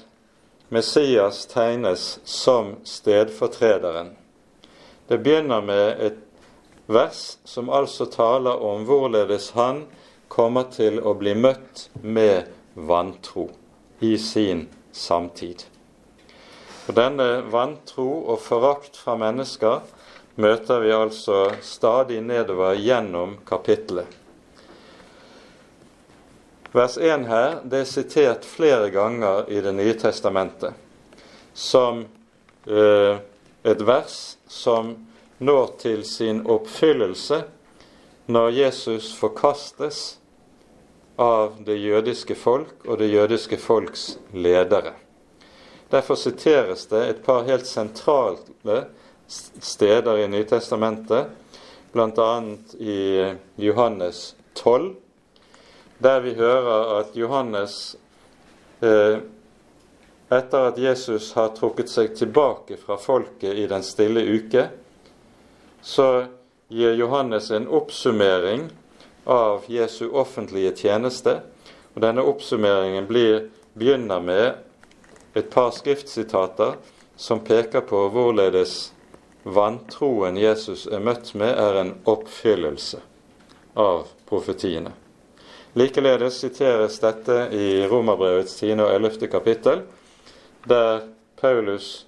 [0.72, 4.14] Messias tegnes som stedfortrederen.
[5.08, 6.20] Det begynner med et
[6.86, 9.84] vers som altså taler om hvorledes han
[10.32, 13.50] kommer til å bli møtt med vantro
[14.00, 15.66] i sin samtid.
[16.88, 19.84] Og Denne vantro og forakt fra mennesker
[20.40, 24.21] møter vi altså stadig nedover gjennom kapittelet.
[26.72, 30.72] Vers 1 her det er sitert flere ganger i Det nye testamentet
[31.52, 32.06] som
[32.64, 33.18] eh,
[33.62, 34.14] et vers
[34.48, 34.94] som
[35.38, 37.42] når til sin oppfyllelse
[38.32, 40.00] når Jesus forkastes
[41.20, 44.94] av det jødiske folk og det jødiske folks ledere.
[45.92, 48.78] Derfor siteres det et par helt sentrale
[49.28, 51.28] steder i Nytestamentet,
[51.92, 52.30] bl.a.
[52.80, 53.00] i
[53.60, 54.94] Johannes 12,
[56.02, 57.96] der vi hører at Johannes
[58.80, 59.22] eh,
[60.32, 64.68] etter at Jesus har trukket seg tilbake fra folket i den stille uke,
[65.82, 66.08] så
[66.72, 68.70] gir Johannes en oppsummering
[69.24, 71.40] av Jesu offentlige tjeneste.
[71.92, 76.78] Og Denne oppsummeringen blir, begynner med et par skriftsitater
[77.16, 78.92] som peker på hvorledes
[79.44, 83.02] vantroen Jesus er møtt med, er en oppfyllelse
[83.76, 84.94] av profetiene.
[85.74, 88.72] Likeledes siteres dette i Romerbrevets 10.
[88.84, 89.28] og 11.
[89.32, 89.80] kapittel,
[90.68, 91.06] der
[91.40, 92.06] Paulus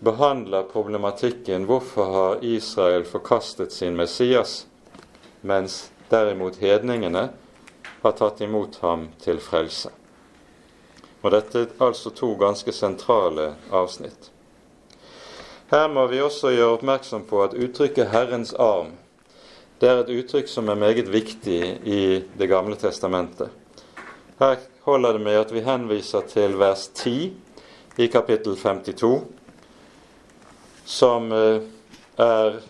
[0.00, 4.66] behandler problematikken hvorfor har Israel forkastet sin Messias,
[5.40, 7.26] mens derimot hedningene
[8.00, 9.92] har tatt imot ham til frelse.
[11.20, 14.30] Og Dette er altså to ganske sentrale avsnitt.
[15.68, 18.96] Her må vi også gjøre oppmerksom på at uttrykket 'Herrens arm'
[19.78, 23.50] det er et uttrykk som er meget viktig i Det gamle testamentet.
[24.38, 27.32] Her holder det med at vi henviser til vers 10
[27.98, 29.22] i kapittel 52,
[30.84, 31.62] som eh,
[32.18, 32.60] er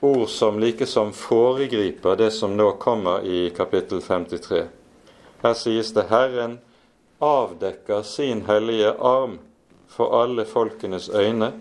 [0.00, 4.64] ord som likesom foregriper det som nå kommer i kapittel 53.
[5.42, 6.58] Her sies det 'Herren
[7.20, 9.38] avdekker sin hellige arm
[9.88, 11.52] for alle folkenes øyne',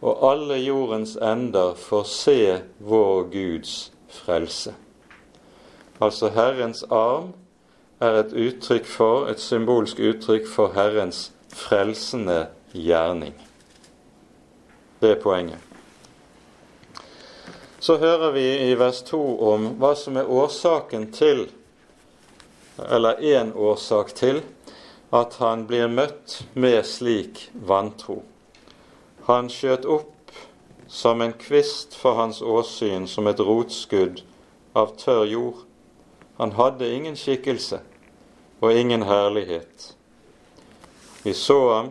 [0.00, 2.40] og alle jordens ender får se
[2.78, 4.74] vår Guds frelse.
[6.00, 7.32] Altså Herrens arm
[8.00, 13.34] er et uttrykk for, et symbolsk uttrykk for Herrens frelsende gjerning.
[15.00, 15.58] Det er poenget.
[17.80, 19.20] Så hører vi i vers 2
[19.52, 21.46] om hva som er årsaken til,
[22.78, 24.42] eller én årsak til,
[25.14, 28.22] at han blir møtt med slik vantro.
[29.28, 30.32] Han skjøt opp
[30.88, 34.22] som en kvist for hans åsyn, som et rotskudd
[34.72, 35.64] av tørr jord.
[36.38, 37.82] Han hadde ingen skikkelse
[38.64, 39.90] og ingen herlighet.
[41.26, 41.90] Vi så ham,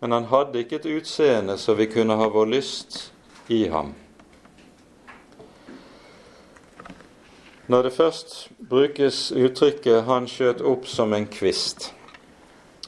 [0.00, 3.12] men han hadde ikke et utseende så vi kunne ha vår lyst
[3.52, 3.92] i ham.
[7.68, 11.92] Når det først brukes uttrykket 'han skjøt opp som en kvist',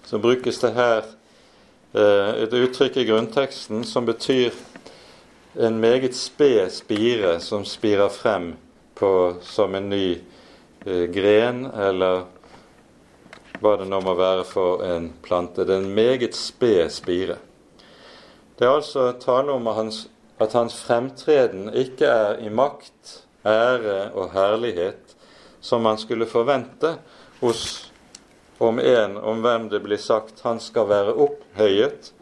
[0.04, 1.04] så brukes det her
[1.94, 4.54] et uttrykk i grunnteksten som betyr
[5.54, 8.54] en meget sped spire som spirer frem
[8.98, 10.18] på, som en ny
[10.87, 12.24] eh, gren, eller
[13.62, 15.62] hva det nå må være for en plante.
[15.62, 17.38] Det er en meget sped spire.
[18.59, 20.00] Det er altså tale om at hans,
[20.42, 25.14] at hans fremtreden ikke er i makt, ære og herlighet
[25.64, 26.96] som man skulle forvente
[27.40, 27.92] hos
[28.58, 32.12] om en om hvem det blir sagt han skal være opphøyet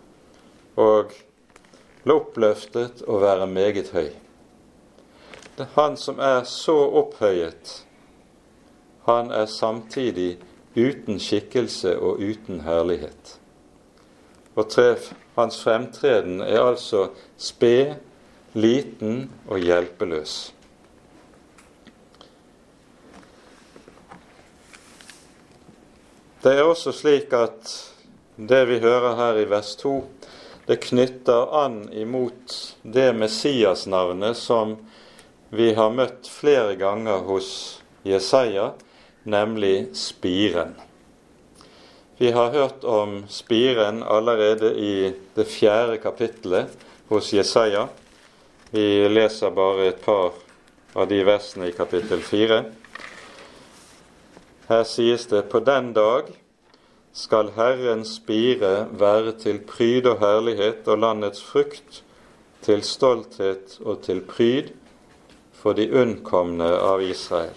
[0.81, 1.12] og
[2.09, 4.11] oppløftet og være meget høy.
[5.57, 7.85] Det er han som er så opphøyet,
[9.07, 10.38] han er samtidig
[10.77, 13.38] uten skikkelse og uten herlighet.
[14.57, 14.97] Og tre,
[15.37, 17.95] hans fremtreden er altså sped,
[18.53, 20.55] liten og hjelpeløs.
[26.43, 27.69] Det er også slik at
[28.35, 29.93] det vi hører her i vers 2,
[30.67, 34.73] det knytter an imot det Messias-navnet som
[35.55, 37.53] vi har møtt flere ganger hos
[38.03, 38.73] Jesaja,
[39.23, 40.75] nemlig spiren.
[42.19, 44.95] Vi har hørt om spiren allerede i
[45.39, 46.75] det fjerde kapittelet
[47.13, 47.87] hos Jesaja.
[48.75, 50.35] Vi leser bare et par
[50.99, 52.65] av de versene i kapittel fire.
[54.73, 56.31] Her sies det på den dag
[57.13, 61.99] skal Herrens spire være til pryd og herlighet og landets frukt
[62.65, 64.71] til stolthet og til pryd
[65.61, 67.53] for de unnkomne av Israel.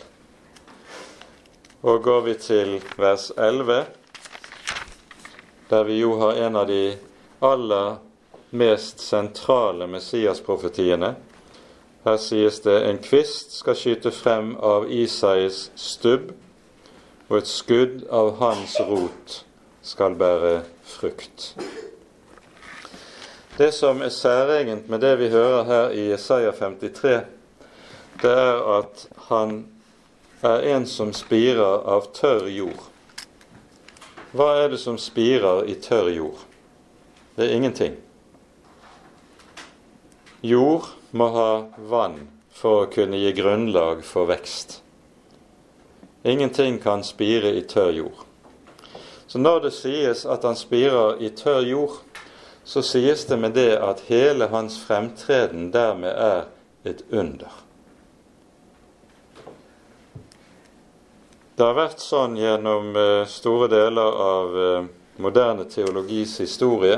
[1.88, 3.86] Og går vi til vers 11,
[5.72, 6.84] der vi jo har en av de
[7.40, 8.00] aller
[8.52, 11.16] mest sentrale Messias-profetiene.
[12.04, 16.34] Her sies det en kvist skal skyte frem av Isais stubb,
[17.30, 19.40] og et skudd av hans rot
[19.86, 21.54] skal bære frukt.
[23.58, 27.22] Det som er særegent med det vi hører her i Jesaja 53,
[28.22, 29.66] det er at han
[30.44, 32.90] er en som spirer av tørr jord.
[34.36, 36.42] Hva er det som spirer i tørr jord?
[37.36, 37.96] Det er ingenting.
[40.44, 41.52] Jord må ha
[41.90, 44.82] vann for å kunne gi grunnlag for vekst.
[46.26, 48.24] Ingenting kan spire i tørr jord.
[49.28, 52.00] Så når det sies at han spirer i tørr jord,
[52.64, 56.48] så sies det med det at hele hans fremtreden dermed er
[56.86, 57.54] et under.
[61.56, 64.90] Det har vært sånn gjennom eh, store deler av eh,
[65.22, 66.98] moderne teologis historie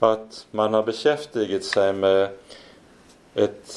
[0.00, 2.32] at man har beskjeftiget seg med
[3.36, 3.76] et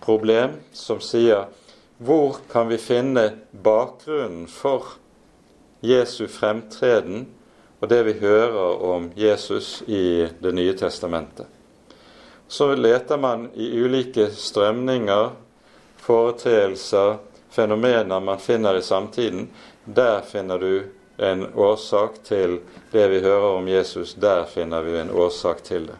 [0.00, 1.46] problem som sier
[1.98, 4.84] hvor kan vi finne bakgrunnen for
[5.80, 7.26] Jesu fremtreden
[7.80, 11.46] og det vi hører om Jesus i Det nye testamentet?
[12.48, 15.30] Så leter man i ulike strømninger,
[15.96, 17.16] foreteelser,
[17.50, 19.48] fenomener man finner i samtiden.
[19.84, 20.82] Der finner du
[21.18, 22.60] en årsak til
[22.92, 24.14] det vi hører om Jesus.
[24.14, 25.96] Der finner vi en årsak til det.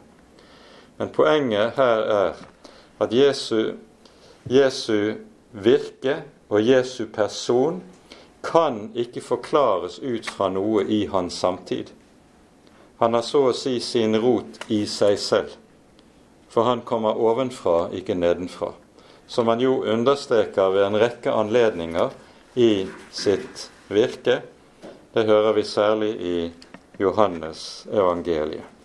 [0.97, 2.33] Men poenget her er
[3.01, 3.73] at Jesu,
[4.51, 5.15] Jesu
[5.53, 7.83] virke og Jesu person
[8.47, 11.91] kan ikke forklares ut fra noe i hans samtid.
[12.99, 15.57] Han har så å si sin rot i seg selv,
[16.49, 18.71] for han kommer ovenfra, ikke nedenfra.
[19.27, 22.15] Som han jo understreker ved en rekke anledninger
[22.55, 24.39] i sitt virke.
[25.13, 26.39] Det hører vi særlig i
[27.03, 28.76] Johannes evangeliet.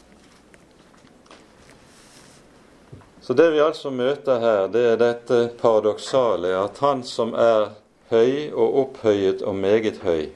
[3.22, 7.76] Så det vi altså møter her, det er dette paradoksale at han som er
[8.10, 10.32] høy og opphøyet og meget høy,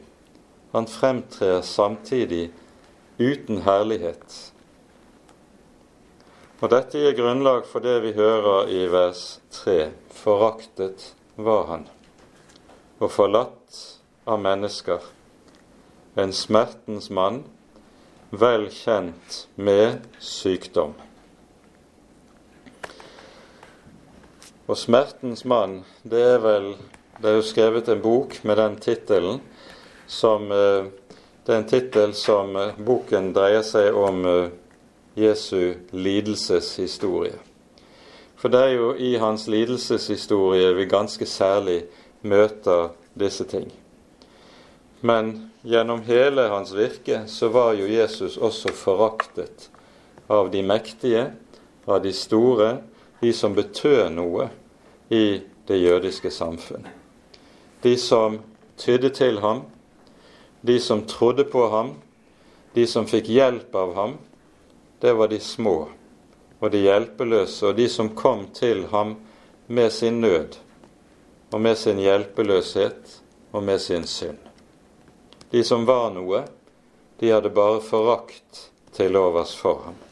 [0.76, 2.52] han fremtrer samtidig
[3.18, 4.36] uten herlighet.
[6.62, 9.24] Og dette gir grunnlag for det vi hører i vers
[9.56, 9.90] 3.
[10.16, 11.88] Foraktet var han,
[13.02, 13.82] og forlatt
[14.30, 15.04] av mennesker.
[16.16, 17.44] En smertens mann,
[18.32, 20.96] vel kjent med sykdom.
[24.68, 26.76] Og 'Smertens mann', det er vel
[27.22, 29.40] Det er jo skrevet en bok med den tittelen
[30.08, 30.86] som eh,
[31.46, 34.50] Det er en tittel som eh, boken dreier seg om eh,
[35.16, 37.38] Jesu lidelseshistorie.
[38.36, 41.86] For det er jo i hans lidelseshistorie vi ganske særlig
[42.22, 43.72] møter disse ting.
[45.02, 49.70] Men gjennom hele hans virke så var jo Jesus også foraktet
[50.28, 51.32] av de mektige,
[51.86, 52.82] av de store,
[53.20, 54.50] de som betød noe
[55.10, 56.88] i det jødiske samfunn.
[57.82, 58.40] De som
[58.78, 59.64] tydde til ham,
[60.62, 61.94] de som trodde på ham,
[62.74, 64.18] de som fikk hjelp av ham,
[65.02, 65.78] det var de små
[66.60, 69.16] og de hjelpeløse, og de som kom til ham
[69.68, 70.58] med sin nød
[71.52, 73.20] og med sin hjelpeløshet
[73.52, 74.40] og med sin synd.
[75.52, 76.44] De som var noe,
[77.20, 80.05] de hadde bare forakt til overs for ham.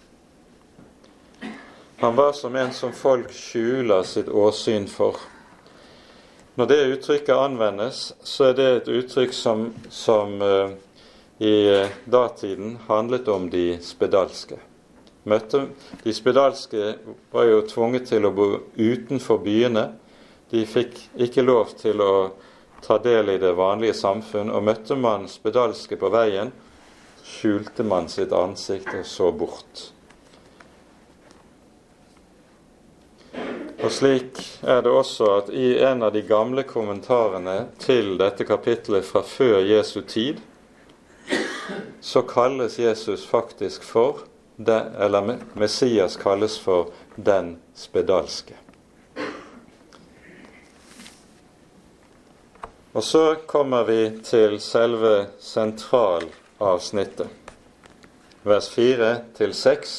[2.04, 5.16] Han var som en som folk skjuler sitt åsyn for.
[6.60, 10.74] Når det uttrykket anvendes, så er det et uttrykk som, som uh,
[11.40, 14.60] i uh, datiden handlet om de spedalske.
[15.32, 15.64] Møtte,
[16.04, 16.92] de spedalske
[17.32, 19.88] var jo tvunget til å bo utenfor byene.
[20.52, 22.14] De fikk ikke lov til å
[22.84, 24.52] ta del i det vanlige samfunn.
[24.52, 26.52] Og møtte man spedalske på veien,
[27.24, 29.94] skjulte man sitt ansikt og så bort.
[33.84, 39.04] Og slik er det også at i en av de gamle kommentarene til dette kapitlet
[39.04, 40.40] fra før Jesu tid,
[42.00, 44.24] så kalles Jesus faktisk for
[44.56, 48.54] Eller Messias kalles for den spedalske.
[52.94, 57.28] Og så kommer vi til selve sentralavsnittet,
[58.44, 59.98] vers 4 til 6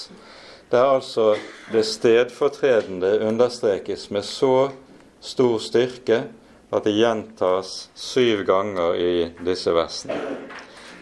[0.71, 1.35] det er altså
[1.73, 4.71] det stedfortredende understrekes med så
[5.25, 6.25] stor styrke
[6.75, 9.15] at det gjentas syv ganger i
[9.47, 10.17] disse versene.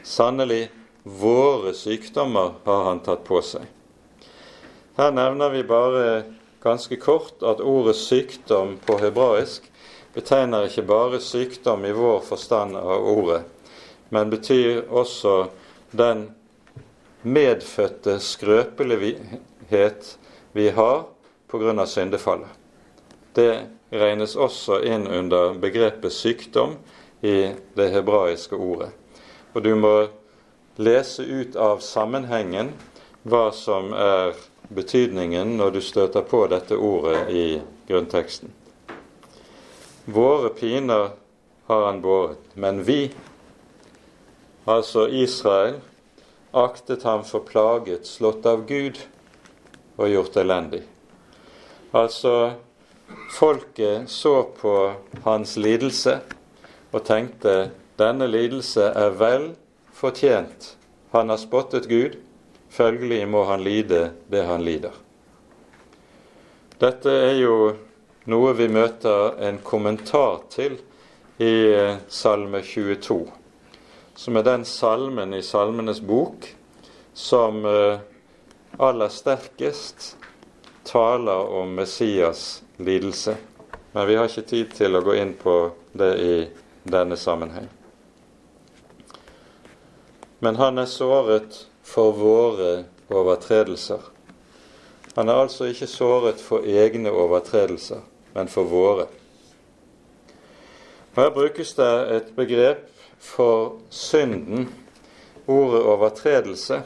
[0.04, 0.66] Sannelig,
[1.02, 3.64] våre sykdommer har han tatt på seg.
[4.98, 6.04] Her nevner vi bare
[6.62, 9.64] ganske kort at ordet sykdom på hebraisk
[10.14, 13.40] betegner ikke bare sykdom i vår forstand av ordet,
[14.12, 15.46] men betyr også
[15.96, 16.28] den
[17.22, 19.40] medfødte skrøpelighet
[20.52, 21.04] vi har
[21.50, 21.86] pga.
[21.86, 22.48] syndefallet.
[23.34, 26.76] Det regnes også inn under begrepet sykdom
[27.20, 28.90] i det hebraiske ordet.
[29.52, 30.08] Og du må
[30.76, 32.72] lese ut av sammenhengen
[33.22, 34.34] hva som er
[34.68, 37.46] betydningen når du støter på dette ordet i
[37.88, 38.52] grunnteksten.
[40.04, 41.12] Våre piner
[41.68, 43.12] har han båret, men vi,
[44.64, 45.78] altså Israel,
[46.52, 48.98] aktet ham for plaget, slått av Gud
[49.96, 50.82] og gjort elendig.
[51.92, 52.54] Altså,
[53.34, 54.74] folket så på
[55.24, 56.18] hans lidelse
[56.92, 59.50] og tenkte denne lidelse er vel
[59.92, 60.72] fortjent.
[61.12, 62.16] Han har spottet Gud,
[62.72, 64.94] følgelig må han lide det han lider.
[66.80, 67.56] Dette er jo
[68.32, 70.80] noe vi møter en kommentar til
[71.42, 71.54] i
[72.08, 73.22] Salme 22
[74.14, 76.46] som er den salmen i Salmenes bok
[77.14, 78.00] som eh,
[78.78, 80.16] aller sterkest
[80.84, 83.36] taler om Messias lidelse.
[83.92, 85.56] Men vi har ikke tid til å gå inn på
[85.92, 86.36] det i
[86.82, 87.68] denne sammenheng.
[90.42, 92.72] Men han er såret for våre
[93.12, 94.00] overtredelser.
[95.14, 98.00] Han er altså ikke såret for egne overtredelser,
[98.32, 99.06] men for våre.
[101.12, 102.88] Her brukes det et begrep
[103.20, 104.70] for synden,
[105.46, 106.80] ordet overtredelse,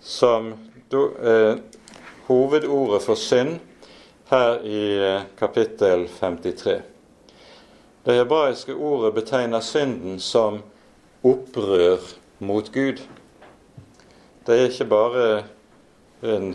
[0.00, 0.52] som
[0.94, 1.56] eh,
[2.26, 3.58] hovedordet for synd
[4.30, 6.82] her i eh, kapittel 53.
[8.04, 10.62] Det hebraiske ordet betegner synden som
[11.22, 11.98] opprør
[12.38, 13.02] mot Gud.
[14.46, 15.26] Det er ikke bare
[16.22, 16.54] en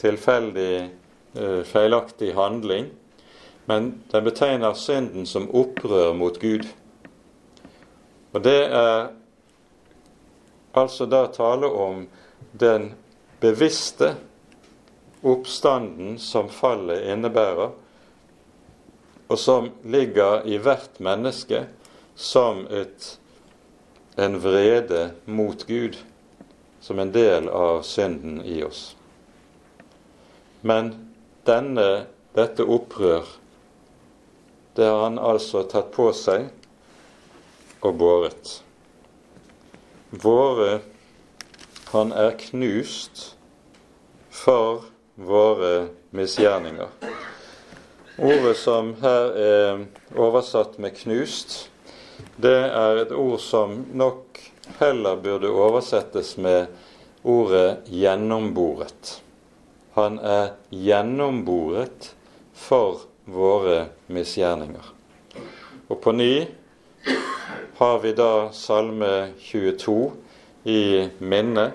[0.00, 0.90] tilfeldig,
[1.38, 2.88] uh, feilaktig handling,
[3.70, 6.66] men den betegner synden som opprør mot Gud.
[8.32, 9.12] Og det er
[10.74, 12.06] altså da tale om
[12.60, 12.94] den
[13.40, 14.14] bevisste
[15.22, 17.72] oppstanden som fallet innebærer,
[19.30, 21.64] og som ligger i hvert menneske
[22.18, 23.18] som et,
[24.18, 25.96] en vrede mot Gud,
[26.80, 28.96] som en del av synden i oss.
[30.60, 30.92] Men
[31.48, 33.28] denne, dette opprør,
[34.76, 36.48] det har han altså tatt på seg
[37.80, 38.58] og båret.
[40.10, 40.80] Våre
[41.90, 43.32] Han er knust
[44.30, 44.84] for
[45.18, 46.86] våre misgjerninger.
[48.18, 49.80] Ordet som her er
[50.14, 51.66] oversatt med 'knust',
[52.36, 54.38] det er et ord som nok
[54.78, 56.70] heller burde oversettes med
[57.24, 59.18] ordet 'gjennomboret'.
[59.98, 62.14] Han er gjennomboret
[62.54, 64.94] for våre misgjerninger.
[65.88, 66.46] Og på ny
[67.82, 70.12] har vi da Salme 22
[70.64, 71.70] i minne,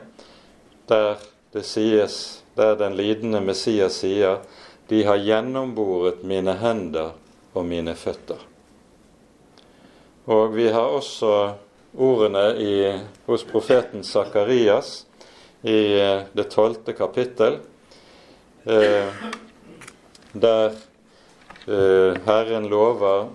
[0.87, 1.17] der
[1.55, 4.41] det sies, der den lidende Messias sier
[4.87, 7.13] de har gjennomboret mine hender
[7.53, 8.41] og mine føtter.
[10.25, 11.31] Og vi har også
[11.97, 12.75] ordene i,
[13.25, 15.05] hos profeten Sakarias
[15.61, 17.59] i eh, det tolvte kapittel,
[18.65, 19.13] eh,
[20.33, 20.65] der
[21.67, 23.29] eh, Herren lover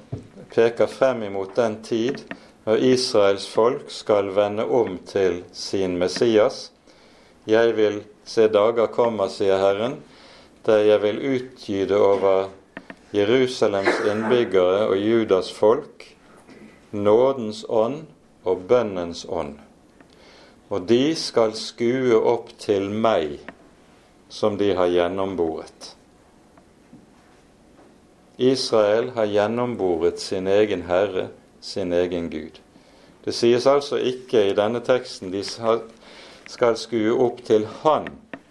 [0.54, 2.20] peker frem imot den tid
[2.66, 6.68] når Israels folk skal vende om til sin Messias.
[7.48, 10.00] Jeg vil se dager komme, sier Herren,
[10.66, 12.50] der jeg vil utgyde over
[13.14, 16.04] Jerusalems innbyggere og Judas folk
[16.92, 18.04] nådens ånd
[18.44, 19.56] og bønnens ånd.
[20.70, 23.38] Og de skal skue opp til meg,
[24.28, 25.94] som de har gjennomboret.
[28.40, 31.28] Israel har gjennomboret sin egen Herre,
[31.60, 32.60] sin egen Gud.
[33.24, 35.42] Det sies altså ikke i denne teksten de
[36.50, 38.08] skal skue opp til Han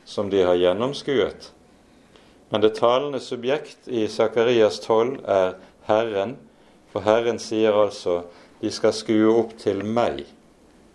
[0.07, 1.51] som de har gjennomskuet,
[2.49, 5.51] men det talende subjekt i Sakarias 12 er
[5.85, 6.37] Herren,
[6.89, 8.23] for Herren sier altså
[8.63, 10.23] de skal skue opp til meg,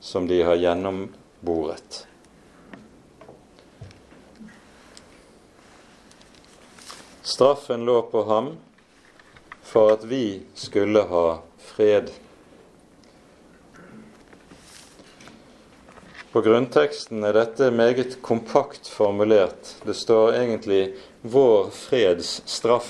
[0.00, 2.02] som de har gjennomboret.
[7.24, 8.50] Straffen lå på ham
[9.64, 11.24] for at vi skulle ha
[11.59, 12.11] fred.
[16.35, 19.68] På grunnteksten er dette meget kompakt formulert.
[19.87, 22.89] Det står egentlig vår freds straff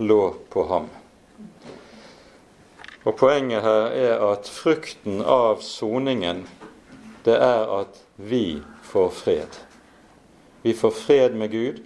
[0.00, 0.86] lå på ham.
[3.04, 6.46] Og Poenget her er at frukten av soningen,
[7.26, 9.58] det er at vi får fred.
[10.64, 11.82] Vi får fred med Gud,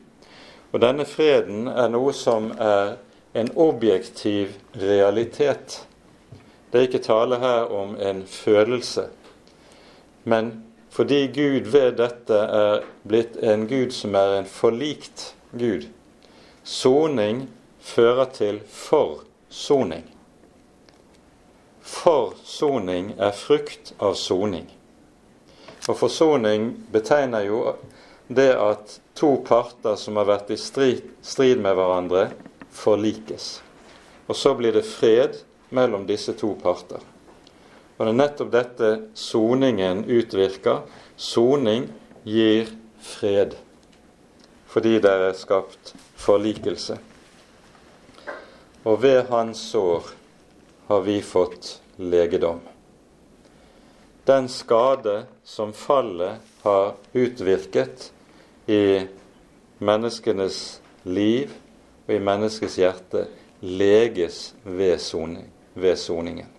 [0.70, 3.00] og denne freden er noe som er
[3.34, 5.80] en objektiv realitet.
[6.70, 9.08] Det er ikke tale her om en følelse,
[10.22, 10.52] men
[10.94, 15.88] fordi Gud ved dette er blitt en Gud som er en forlikt Gud.
[16.62, 17.48] Soning
[17.82, 20.04] fører til forsoning.
[21.82, 24.68] Forsoning er frukt av soning.
[25.88, 27.64] Og forsoning betegner jo
[28.30, 32.28] det at to parter som har vært i strid, strid med hverandre,
[32.70, 33.58] forlikes.
[34.30, 35.42] Og så blir det fred
[35.74, 37.02] mellom disse to parter.
[37.96, 40.82] Og det er nettopp dette soningen utvirker.
[41.16, 41.86] Soning
[42.26, 42.72] gir
[43.04, 43.54] fred
[44.74, 46.96] fordi det er skapt forlikelse.
[48.82, 50.08] Og ved hans sår
[50.88, 52.58] har vi fått legedom.
[54.26, 58.10] Den skade som fallet har utvirket
[58.66, 59.04] i
[59.78, 60.58] menneskenes
[61.06, 61.52] liv
[62.08, 63.26] og i menneskets hjerte,
[63.60, 66.53] leges ved, soning, ved soningen.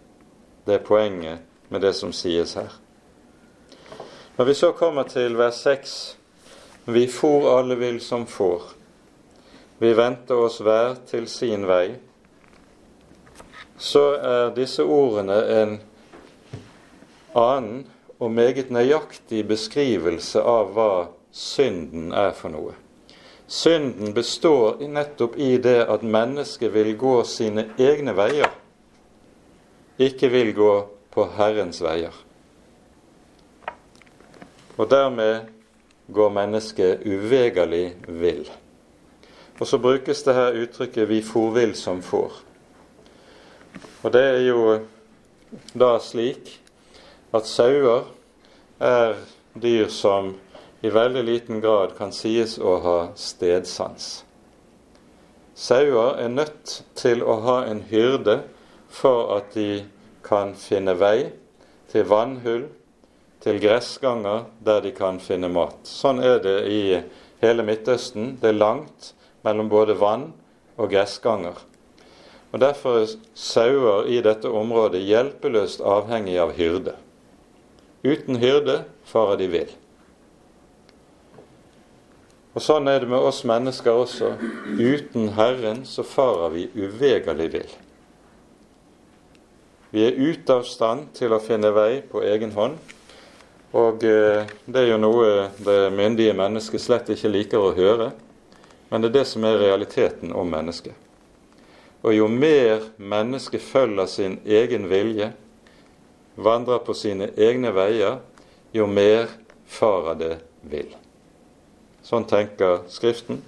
[0.65, 1.39] Det er poenget
[1.69, 2.73] med det som sies her.
[4.37, 6.17] Når vi så kommer til vers 6
[6.85, 8.61] vi for alle vil som får.
[9.79, 11.95] Vi venter oss hver til sin vei.
[13.77, 15.73] Så er disse ordene en
[17.35, 17.87] annen
[18.19, 20.91] og meget nøyaktig beskrivelse av hva
[21.33, 22.75] synden er for noe.
[23.47, 28.53] Synden består nettopp i det at mennesket vil gå sine egne veier,
[29.99, 30.71] ikke vil gå
[31.11, 32.13] på Herrens veier.
[34.75, 35.47] Og dermed
[36.13, 38.49] går mennesket uvegerlig vill.
[39.59, 42.43] Og så brukes det her uttrykket 'vi for vill som får'.
[44.03, 44.79] Og det er jo
[45.73, 46.61] da slik
[47.33, 48.03] at sauer
[48.79, 49.15] er
[49.61, 50.35] dyr som
[50.81, 54.25] i veldig liten grad kan sies å ha stedsans.
[55.55, 58.43] Sauer er nødt til å ha en hyrde
[58.95, 59.83] for at de
[60.25, 61.29] kan finne vei
[61.91, 62.65] til vannhull,
[63.43, 65.83] til gressganger der de kan finne mat.
[65.85, 66.81] Sånn er det i
[67.43, 68.37] hele Midtøsten.
[68.41, 69.11] Det er langt
[69.45, 70.31] mellom både vann
[70.79, 71.59] og gressganger.
[72.53, 76.95] Og Derfor er sauer i dette området hjelpeløst avhengig av hyrde.
[78.05, 79.73] Uten hyrde farer de vill.
[82.55, 84.37] Og Sånn er det med oss mennesker også.
[84.79, 87.73] Uten Herren så farer vi uvegerlig vill.
[89.95, 92.73] Vi er ute av stand til å finne vei på egen hånd,
[93.79, 95.29] og eh, det er jo noe
[95.63, 98.09] det myndige mennesket slett ikke liker å høre,
[98.89, 100.91] men det er det som er realiteten om mennesket.
[102.03, 105.29] Og jo mer mennesket følger sin egen vilje,
[106.35, 108.19] vandrer på sine egne veier,
[108.75, 109.31] jo mer
[109.77, 110.33] farer det
[110.67, 110.91] vil.
[112.03, 113.39] Sånn tenker Skriften.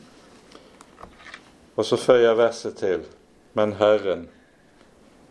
[1.76, 3.04] Og så føyer verset til
[3.52, 4.30] Men Herren,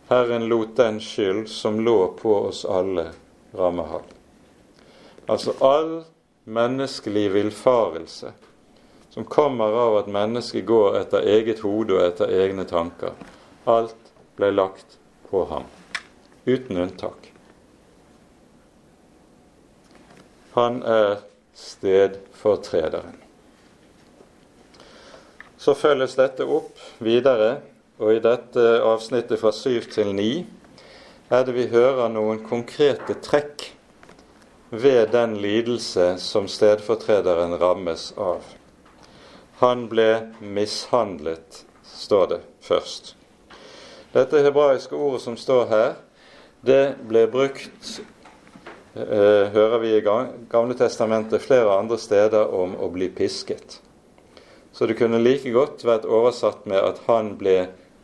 [0.07, 3.09] Herren lot den skyld som lå på oss alle,
[3.51, 4.05] ramme ham.
[5.25, 6.03] Altså all
[6.43, 8.31] menneskelig villfarelse
[9.17, 13.15] som kommer av at mennesket går etter eget hode og etter egne tanker.
[13.65, 15.65] Alt ble lagt på ham,
[16.45, 17.31] uten unntak.
[20.53, 21.17] Han er
[21.57, 23.17] stedfortrederen.
[25.57, 27.57] Så følges dette opp videre,
[27.97, 30.29] og i dette avsnittet fra 7 til 9
[31.33, 33.71] er det vi hører noen konkrete trekk
[34.69, 38.43] ved den lidelse som stedfortrederen rammes av.
[39.63, 43.15] Han ble mishandlet, står det først.
[44.13, 45.89] Dette hebraiske ordet som står her,
[46.61, 47.97] det ble brukt
[48.93, 53.79] eh, hører vi i Gamle testamentet flere andre steder om å bli pisket.
[54.71, 57.57] Så det kunne like godt vært oversatt med at han ble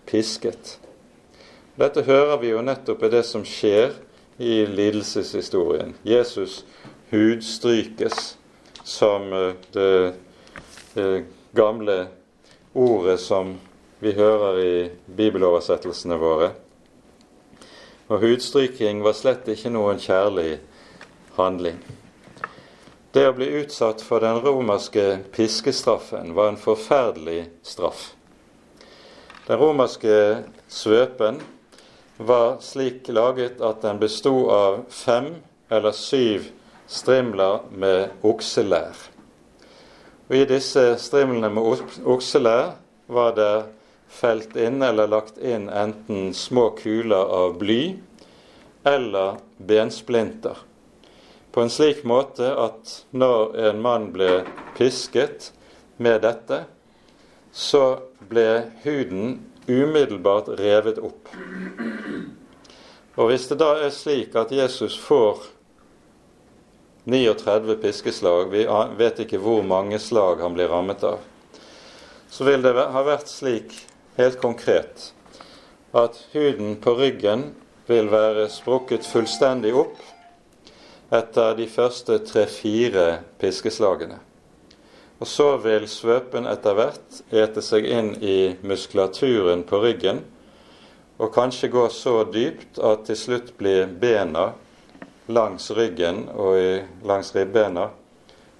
[0.06, 0.78] pisket.
[1.76, 3.96] Dette hører vi jo nettopp i det som skjer
[4.38, 5.96] i lidelseshistorien.
[6.04, 6.62] Jesus
[7.12, 8.36] hudstrykes
[8.84, 10.14] som eh, det,
[10.94, 12.08] det gamle
[12.74, 13.56] ordet som
[14.00, 14.76] vi hører i
[15.06, 16.52] bibeloversettelsene våre.
[18.12, 20.58] Og hudstryking var slett ikke noen kjærlig
[21.38, 21.78] handling.
[23.14, 28.12] Det å bli utsatt for den romerske piskestraffen var en forferdelig straff.
[29.48, 31.42] Den romerske svøpen
[32.18, 35.34] var slik laget at den bestod av fem
[35.68, 36.46] eller syv
[36.88, 38.96] strimler med okselær.
[40.30, 42.78] Og I disse strimlene med okselær
[43.12, 43.54] var det
[44.08, 47.82] felt inn eller lagt inn enten små kuler av bly
[48.88, 50.56] eller bensplinter.
[51.52, 54.46] På en slik måte at når en mann ble
[54.78, 55.52] pisket
[55.98, 56.64] med dette,
[57.54, 58.00] så
[58.30, 59.36] ble huden
[59.70, 61.30] umiddelbart revet opp.
[63.14, 65.46] Og hvis det da er slik at Jesus får
[67.06, 68.66] 39 piskeslag, vi
[68.98, 71.22] vet ikke hvor mange slag han blir rammet av,
[72.34, 73.76] så vil det ha vært slik
[74.18, 75.12] helt konkret
[75.94, 77.52] at huden på ryggen
[77.86, 80.00] vil være sprukket fullstendig opp
[81.14, 84.18] etter de første tre-fire piskeslagene.
[85.24, 90.20] Og så vil svøpen etter hvert ete seg inn i muskulaturen på ryggen,
[91.16, 94.50] og kanskje gå så dypt at til slutt blir bena
[95.32, 97.88] langs ryggen og langs ribbena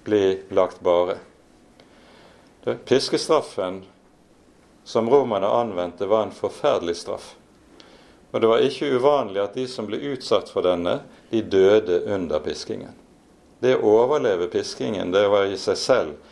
[0.08, 1.18] blir lagt bare.
[2.88, 3.82] Piskestraffen
[4.88, 7.34] som romerne anvendte, var en forferdelig straff.
[8.32, 12.40] Og det var ikke uvanlig at de som ble utsatt for denne, de døde under
[12.40, 12.96] piskingen.
[13.60, 16.30] Det å overleve piskingen, det var i seg selv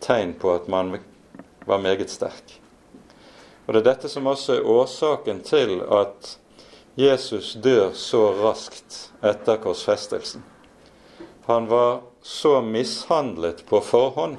[0.00, 0.96] tegn på at man
[1.66, 2.60] var meget sterk.
[3.66, 6.38] Og Det er dette som også er årsaken til at
[6.98, 10.42] Jesus dør så raskt etter korsfestelsen.
[11.46, 14.36] Han var så mishandlet på forhånd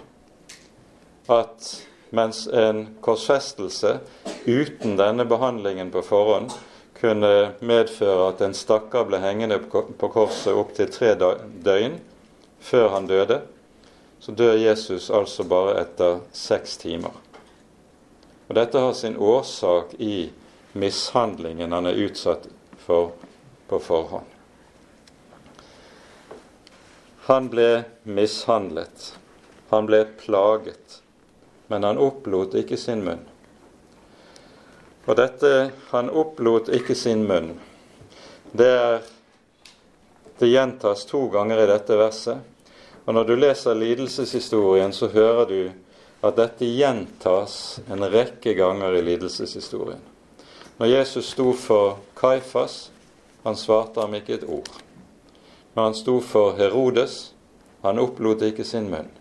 [1.31, 3.97] at mens en korsfestelse
[4.45, 6.53] uten denne behandlingen på forhånd
[6.99, 11.97] kunne medføre at en stakkar ble hengende på korset opptil tre døgn
[12.63, 13.41] før han døde,
[14.23, 17.11] så dør Jesus altså bare etter seks timer.
[18.47, 20.29] Og Dette har sin årsak i
[20.79, 22.45] mishandlingen han er utsatt
[22.85, 23.09] for
[23.67, 24.29] på forhånd.
[27.27, 27.67] Han ble
[28.07, 29.09] mishandlet,
[29.73, 31.01] han ble plaget,
[31.67, 33.27] men han opplot ikke sin munn.
[35.03, 37.59] Og dette 'han opplot ikke sin munn',
[38.55, 39.01] det er
[40.39, 42.37] Det gjentas to ganger i dette verset.
[43.05, 45.59] Og når du leser lidelseshistorien, så hører du
[46.23, 49.99] at dette gjentas en rekke ganger i lidelseshistorien.
[50.79, 52.91] Når Jesus sto for Kaifas,
[53.43, 54.71] han svarte ham ikke et ord.
[55.75, 57.33] Når han sto for Herodes,
[57.83, 59.11] han opplot ikke sin munn.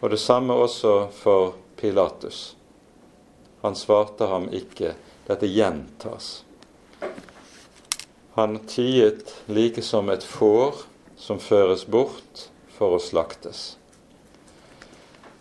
[0.00, 2.54] Og det samme også for Pilatus.
[3.64, 4.92] Han svarte ham ikke.
[5.28, 6.44] Dette gjentas.
[8.36, 10.84] Han tiet like som et får
[11.16, 12.49] som føres bort
[12.80, 13.74] for å slaktes.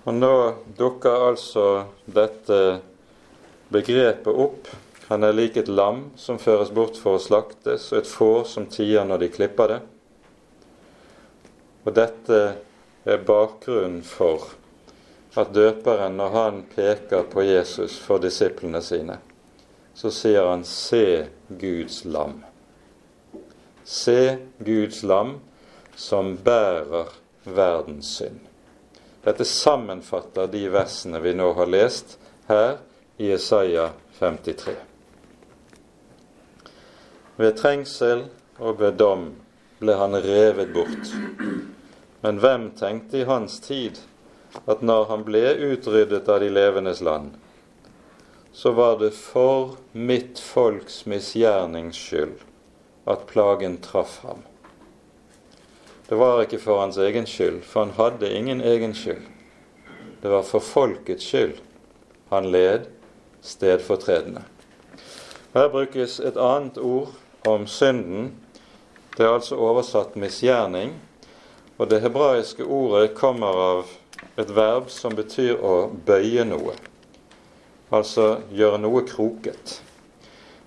[0.04, 0.36] Og nå
[0.76, 1.66] dukker altså
[2.04, 2.60] dette
[3.72, 4.68] begrepet opp.
[5.08, 8.68] Han er lik et lam som føres bort for å slaktes, og et får som
[8.70, 9.80] tier når de klipper det.
[11.88, 12.40] Og dette
[13.08, 14.52] er bakgrunnen for
[15.40, 19.20] at døperen, når han peker på Jesus for disiplene sine,
[19.96, 22.44] så sier han 'Se Guds lam'.
[23.84, 25.40] Se Guds lam
[25.96, 27.19] som bærer
[27.56, 28.40] verdens synd.
[29.24, 32.78] Dette sammenfatter de versene vi nå har lest her
[33.18, 34.76] i Isaiah 53.
[37.40, 38.26] Ved trengsel
[38.60, 39.30] og ved dom
[39.80, 41.12] ble han revet bort.
[42.24, 44.00] Men hvem tenkte i hans tid
[44.66, 47.32] at når han ble utryddet av de levendes land,
[48.52, 52.40] så var det for mitt folks misgjernings skyld
[53.08, 54.42] at plagen traff ham.
[56.10, 59.28] Det var ikke for hans egen skyld, for han hadde ingen egen skyld.
[60.22, 61.60] Det var for folkets skyld
[62.30, 62.88] han led
[63.42, 64.42] stedfortredende.
[65.54, 67.14] Her brukes et annet ord
[67.46, 68.32] om synden.
[69.18, 70.96] Det er altså oversatt misgjerning.
[71.78, 73.94] Og det hebraiske ordet kommer av
[74.38, 76.74] et verb som betyr å bøye noe.
[77.94, 79.80] Altså gjøre noe kroket.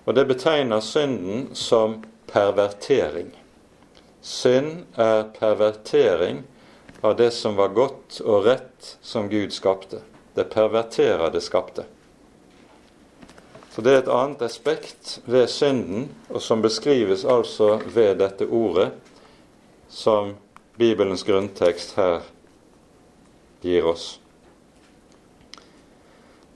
[0.07, 3.42] Og det betegner synden som pervertering.
[4.23, 6.43] Synd er pervertering
[7.01, 9.99] av det som var godt og rett som Gud skapte.
[10.33, 11.83] Det perverterer det skapte.
[13.73, 18.93] Så det er et annet aspekt ved synden, og som beskrives altså ved dette ordet,
[19.89, 20.35] som
[20.79, 22.21] Bibelens grunntekst her
[23.65, 24.05] gir oss.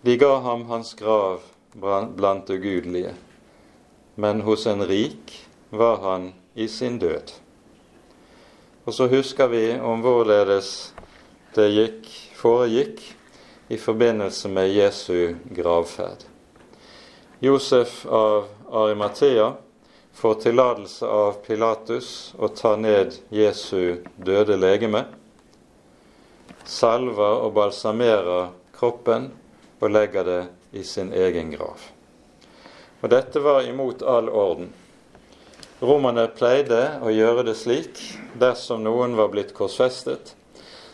[0.08, 1.44] De ga ham hans grav
[1.74, 3.12] blant ugudelige,
[4.16, 5.36] men hos en rik
[5.70, 7.36] var han i sin død.
[8.88, 10.94] Og så husker vi om hvorledes
[11.58, 12.06] det gikk,
[12.40, 13.02] foregikk
[13.68, 16.24] i forbindelse med Jesu gravferd.
[17.44, 19.50] Josef av Arimathea
[20.16, 25.04] får tillatelse av Pilatus å ta ned Jesu døde legeme,
[26.64, 29.34] salver og balsamerer kroppen
[29.82, 31.90] og legger det i sin egen grav.
[33.04, 34.72] Og dette var imot all orden.
[35.78, 38.00] Romerne pleide å gjøre det slik
[38.42, 40.32] dersom noen var blitt korsfestet,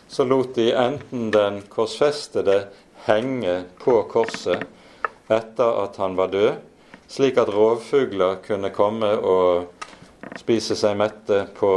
[0.08, 2.66] så lot de enten den korsfestede
[3.06, 4.66] henge på korset
[5.32, 6.58] etter at han var død,
[7.08, 11.70] slik at rovfugler kunne komme og spise seg mette på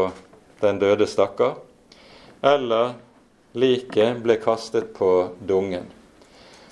[0.59, 1.55] den døde stakkar,
[2.43, 2.97] eller
[3.55, 5.87] liket ble kastet på dungen.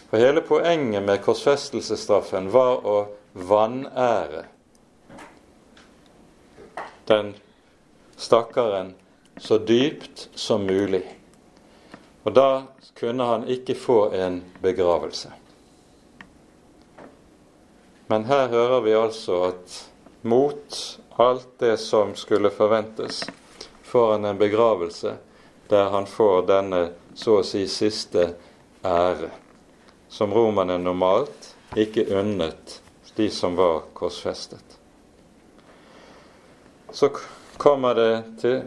[0.10, 2.98] For hele poenget med korsfestelsesstraffen var å
[3.40, 4.44] vanære
[7.08, 7.34] den
[8.16, 8.94] stakkaren
[9.38, 11.04] så dypt som mulig.
[12.24, 12.64] Og da
[13.00, 15.32] kunne han ikke få en begravelse.
[18.08, 19.92] Men her hører vi altså at
[20.22, 23.24] mot alt det som skulle forventes,
[23.84, 25.18] får han en begravelse
[25.68, 26.82] der han får denne
[27.16, 28.28] så å si siste
[28.86, 29.30] ære,
[30.10, 32.80] som romerne normalt ikke unnet
[33.16, 34.75] de som var korsfestet.
[36.96, 37.10] Så
[37.58, 38.62] kommer det til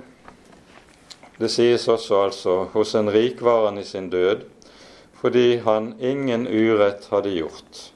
[1.38, 4.42] Det sies også altså hos en rik var han i sin død
[5.18, 7.92] fordi han ingen urett hadde gjort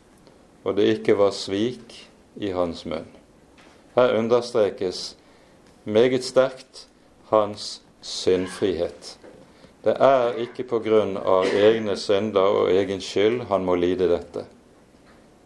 [0.65, 1.97] og det ikke var svik
[2.37, 3.09] i hans munn.
[3.97, 5.17] Her understrekes
[5.85, 6.87] meget sterkt
[7.31, 9.19] hans syndfrihet.
[9.85, 14.47] Det er ikke på grunn av egne synder og egen skyld han må lide dette.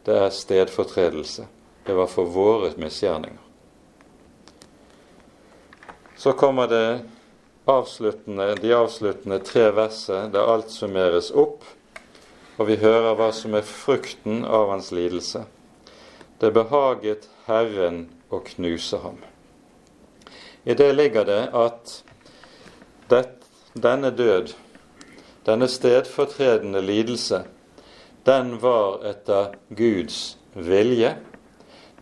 [0.07, 1.47] Det er stedfortredelse.
[1.87, 3.46] Det var for våre misgjerninger.
[6.17, 7.01] Så kommer det
[7.65, 11.65] avsluttende, de avsluttende tre verset der alt summeres opp
[12.57, 15.45] og vi hører hva som er frukten av hans lidelse.
[16.41, 19.19] Det behaget Herren å knuse ham.
[20.65, 21.99] I det ligger det at
[23.11, 23.23] det,
[23.77, 24.55] denne død,
[25.47, 27.45] denne stedfortredende lidelse,
[28.27, 31.13] den var etter Guds vilje.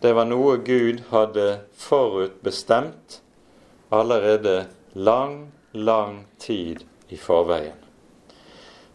[0.01, 3.19] Det var noe Gud hadde forutbestemt
[3.99, 7.77] allerede lang, lang tid i forveien.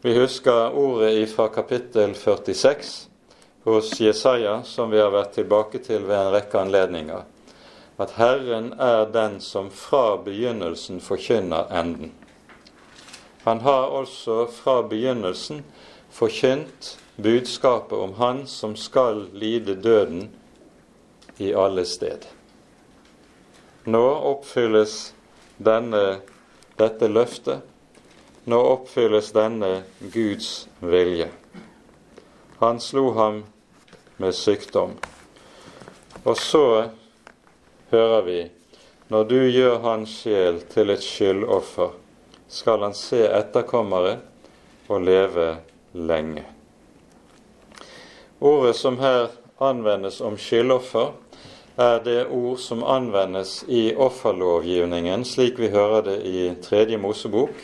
[0.02, 3.08] Vi husker ordet fra kapittel 46
[3.64, 7.26] hos Jesaja, som vi har vært tilbake til ved en rekke anledninger,
[8.00, 12.14] at Herren er den som fra begynnelsen forkynner enden.
[13.44, 15.64] Han har også fra begynnelsen
[16.10, 20.30] forkynt budskapet om Han som skal lide døden
[21.38, 22.24] i alle sted.
[23.84, 25.14] Nå oppfylles
[25.56, 26.20] denne,
[26.76, 27.64] dette løftet.
[28.44, 31.30] Nå oppfylles denne Guds vilje.
[32.60, 33.44] Han slo ham
[34.20, 34.98] med sykdom.
[36.24, 36.64] Og så
[37.90, 38.40] hører vi
[39.08, 41.96] når du gjør hans sjel til et skyldoffer,
[42.46, 44.18] skal han se etterkommere
[44.86, 45.48] og leve
[45.96, 46.44] lenge.
[48.40, 51.10] Ordet som her anvendes om skyldoffer,
[51.80, 57.54] er det ord som anvendes i offerlovgivningen, slik vi hører det i Tredje Mosebok,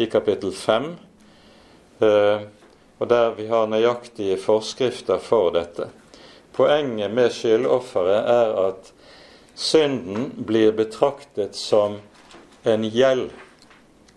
[0.00, 0.86] i kapittel 5,
[2.00, 2.46] eh,
[3.00, 5.90] og der vi har nøyaktige forskrifter for dette.
[6.56, 8.90] Poenget med skyldofferet er at
[9.54, 11.98] synden blir betraktet som
[12.64, 13.28] en gjeld.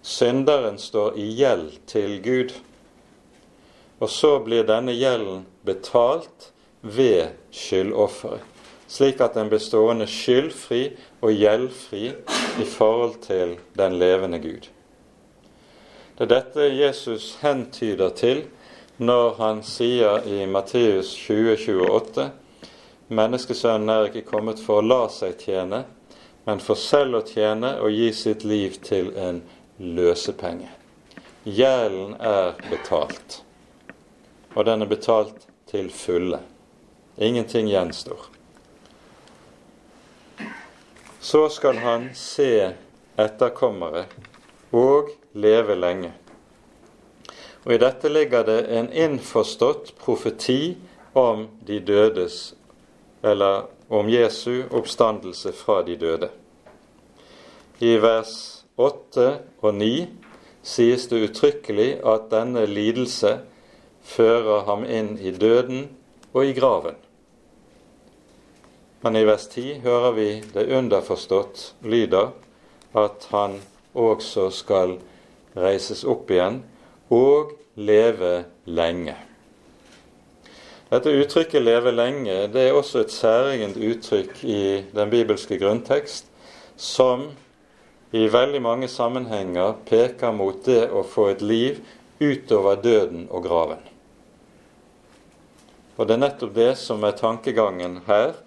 [0.01, 2.55] Synderen står i gjeld til Gud.
[3.99, 8.52] Og så blir denne gjelden betalt ved skyldofferet
[8.93, 10.83] slik at den blir stående skyldfri
[11.25, 12.11] og gjeldfri
[12.61, 14.69] i forhold til den levende Gud.
[16.17, 18.43] Det er dette Jesus hentyder til
[19.01, 22.29] når han sier i Matteus 2028
[23.13, 25.83] Menneskesønnen er ikke kommet for å la seg tjene,
[26.47, 29.41] men for selv å tjene og gi sitt liv til en
[29.77, 30.69] løsepenge.
[31.43, 33.41] Gjelden er betalt,
[34.55, 36.39] og den er betalt til fulle.
[37.19, 38.32] Ingenting gjenstår
[41.23, 42.73] så skal han se
[43.15, 44.01] etterkommere
[44.75, 46.09] og leve lenge.
[47.63, 50.75] Og I dette ligger det en innforstått profeti
[51.15, 52.55] om de dødes,
[53.23, 56.27] eller om Jesu oppstandelse fra de døde.
[57.79, 58.35] I vers
[58.75, 59.29] 8
[59.63, 59.93] og 9
[60.59, 63.37] sies det uttrykkelig at denne lidelse
[64.03, 65.87] fører ham inn i døden
[66.33, 66.99] og i graven.
[69.03, 72.29] Men i vers 10 hører vi det underforstått lyder
[72.95, 73.57] at han
[73.93, 74.95] også skal
[75.59, 76.61] reises opp igjen
[77.11, 79.15] og leve lenge.
[80.87, 86.25] Dette uttrykket 'leve lenge' det er også et særegent uttrykk i den bibelske grunntekst,
[86.77, 87.31] som
[88.13, 91.81] i veldig mange sammenhenger peker mot det å få et liv
[92.21, 93.81] utover døden og graven.
[95.97, 98.37] Og det er nettopp det som er tankegangen her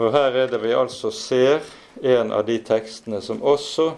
[0.00, 1.60] og her er det vi altså ser
[2.00, 3.90] en av de tekstene som også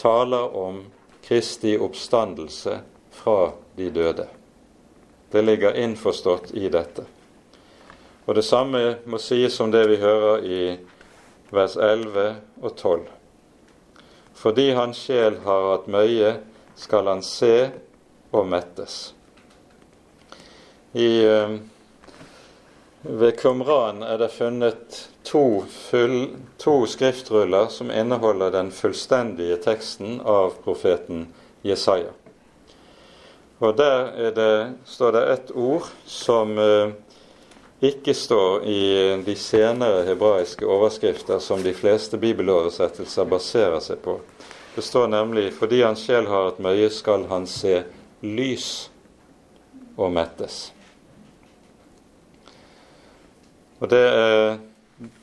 [0.00, 0.80] taler om
[1.24, 2.78] Kristi oppstandelse
[3.12, 4.24] fra de døde.
[5.28, 7.04] Det ligger innforstått i dette.
[8.24, 10.62] Og det samme må sies om det vi hører i
[11.52, 12.24] vers 11
[12.62, 13.04] og 12.
[14.38, 16.36] Fordi hans sjel har hatt møye,
[16.78, 17.70] skal han se
[18.32, 19.00] og mettes.
[20.96, 21.56] I eh,
[23.02, 26.28] ved Qumran er det funnet to, full,
[26.58, 31.28] to, skriftruller som inneholder den fullstendige teksten av profeten
[31.62, 32.10] Jesaja.
[33.58, 36.94] Og Der det, står det et ord som eh,
[37.80, 38.82] ikke står i
[39.26, 44.18] de senere hebraiske overskrifter som de fleste bibeloversettelser baserer seg på.
[44.74, 47.82] Det står nemlig 'fordi hans sjel har et møye, skal han se
[48.22, 48.90] lys
[49.96, 50.77] og mettes'.
[53.78, 54.58] Og Det er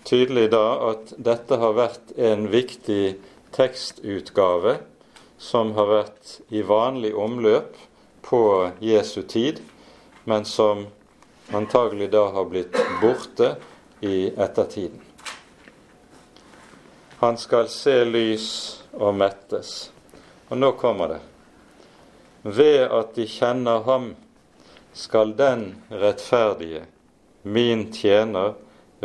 [0.08, 3.18] tydelig da at dette har vært en viktig
[3.56, 4.78] tekstutgave
[5.38, 7.76] som har vært i vanlig omløp
[8.26, 9.60] på Jesu tid,
[10.24, 10.88] men som
[11.54, 13.56] antagelig da har blitt borte
[14.02, 15.04] i ettertiden.
[17.20, 18.50] Han skal se lys
[18.94, 19.92] og mettes.
[20.50, 21.22] Og nå kommer det.
[22.44, 24.14] Ved at de kjenner ham,
[24.96, 26.86] skal den rettferdige
[27.46, 28.56] min tjener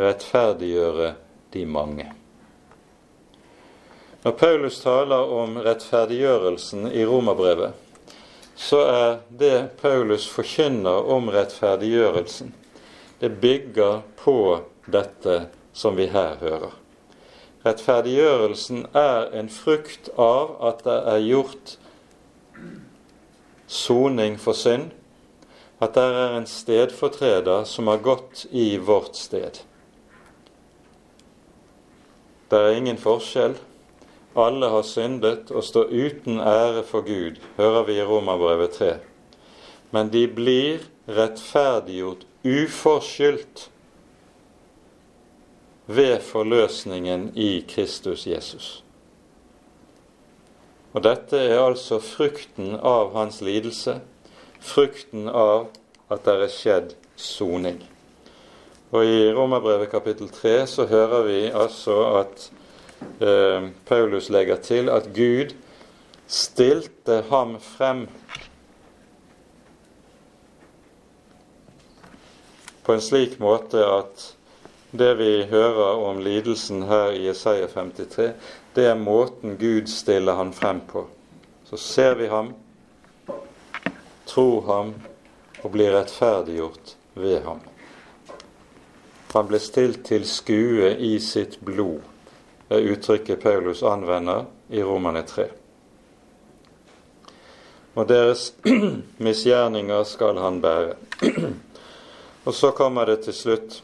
[0.00, 1.12] rettferdiggjøre
[1.52, 2.06] de mange.
[4.24, 7.72] Når Paulus taler om rettferdiggjørelsen i romerbrevet,
[8.56, 12.52] så er det Paulus forkynner om rettferdiggjørelsen,
[13.20, 14.36] det bygger på
[14.88, 16.72] dette som vi her hører.
[17.64, 21.74] Rettferdiggjørelsen er en frukt av at det er gjort
[23.68, 24.90] soning for synd,
[25.80, 29.62] at det er en stedfortreder som har gått i vårt sted.
[32.50, 33.56] Det er ingen forskjell.
[34.38, 38.92] Alle har syndet og står uten ære for Gud, hører vi i Romerbrevet 3.
[39.90, 43.70] Men de blir rettferdiggjort uforskyldt
[45.90, 48.84] ved forløsningen i Kristus Jesus.
[50.92, 54.00] Og dette er altså frukten av hans lidelse,
[54.60, 55.68] frukten av
[56.10, 57.80] at det er skjedd soning.
[58.90, 62.48] Og I Romerbrevet kapittel 3 så hører vi altså at
[63.22, 65.54] eh, Paulus legger til at Gud
[66.26, 68.06] stilte ham frem
[72.82, 74.30] på en slik måte at
[74.90, 78.32] det vi hører om lidelsen her i Jesaja 53,
[78.74, 81.04] det er måten Gud stiller han frem på.
[81.64, 82.54] Så ser vi ham,
[84.30, 84.94] tror ham
[85.60, 87.60] og blir rettferdiggjort ved ham.
[89.34, 92.00] Han ble stilt til skue i sitt blod,
[92.70, 95.46] er uttrykket Paulus anvender i Romane 3.
[97.98, 98.52] Og deres
[99.26, 100.96] misgjerninger skal han bære.
[102.46, 103.80] og så kommer det til slutt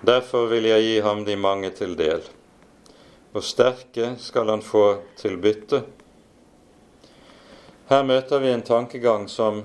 [0.00, 2.22] Derfor vil jeg gi ham de mange til del,
[3.36, 5.82] og sterke skal han få til bytte.
[7.90, 9.64] Her møter vi en tankegang som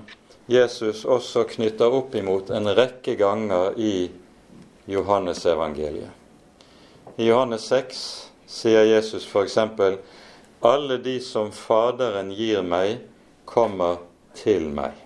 [0.49, 4.09] Jesus også knytter opp imot en rekke ganger i
[4.89, 6.09] Johannesevangeliet.
[7.21, 7.99] I Johannes 6
[8.49, 9.59] sier Jesus f.eks.:
[10.65, 12.97] Alle de som Faderen gir meg,
[13.45, 14.01] kommer
[14.33, 14.97] til meg.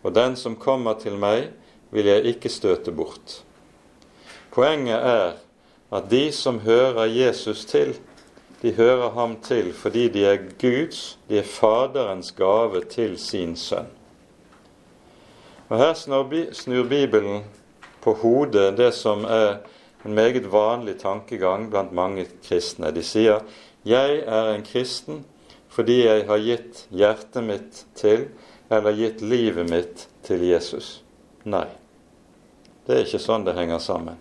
[0.00, 1.50] Og den som kommer til meg,
[1.92, 3.42] vil jeg ikke støte bort.
[4.56, 5.36] Poenget er
[5.92, 7.98] at de som hører Jesus til,
[8.62, 13.90] de hører ham til fordi de er Guds, de er Faderens gave til sin sønn.
[15.68, 15.94] Og Her
[16.52, 17.44] snur Bibelen
[18.02, 19.58] på hodet det som er
[20.04, 22.94] en meget vanlig tankegang blant mange kristne.
[22.94, 23.40] De sier
[23.84, 25.24] 'Jeg er en kristen
[25.68, 28.28] fordi jeg har gitt hjertet mitt til,
[28.70, 31.02] eller gitt livet mitt til Jesus'.
[31.44, 31.66] Nei,
[32.86, 34.16] det er ikke sånn det henger sammen.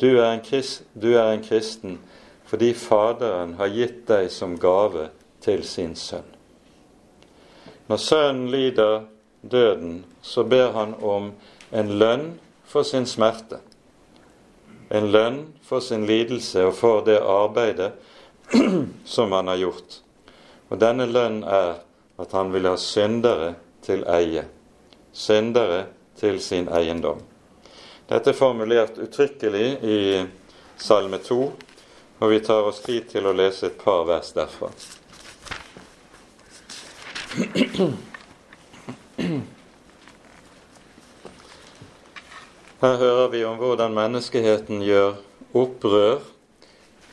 [0.00, 1.98] Du er, krist, du er en kristen
[2.52, 5.06] fordi Faderen har gitt deg som gave
[5.40, 6.26] til sin sønn.
[7.88, 9.06] Når sønnen lider
[9.40, 11.30] døden, så ber han om
[11.72, 12.26] en lønn
[12.68, 13.62] for sin smerte.
[14.92, 17.94] En lønn for sin lidelse og for det arbeidet
[19.16, 19.98] som han har gjort.
[20.68, 21.80] Og denne lønn er
[22.20, 24.44] at han vil ha syndere til eie.
[25.12, 25.86] Syndere
[26.20, 27.24] til sin eiendom.
[28.12, 30.00] Dette er formulert uttrykkelig i
[30.76, 31.44] Salme 2,
[32.22, 34.68] og vi tar oss tid til å lese et par vers derfra.
[42.82, 45.16] Her hører vi om hvordan menneskeheten gjør
[45.58, 46.22] opprør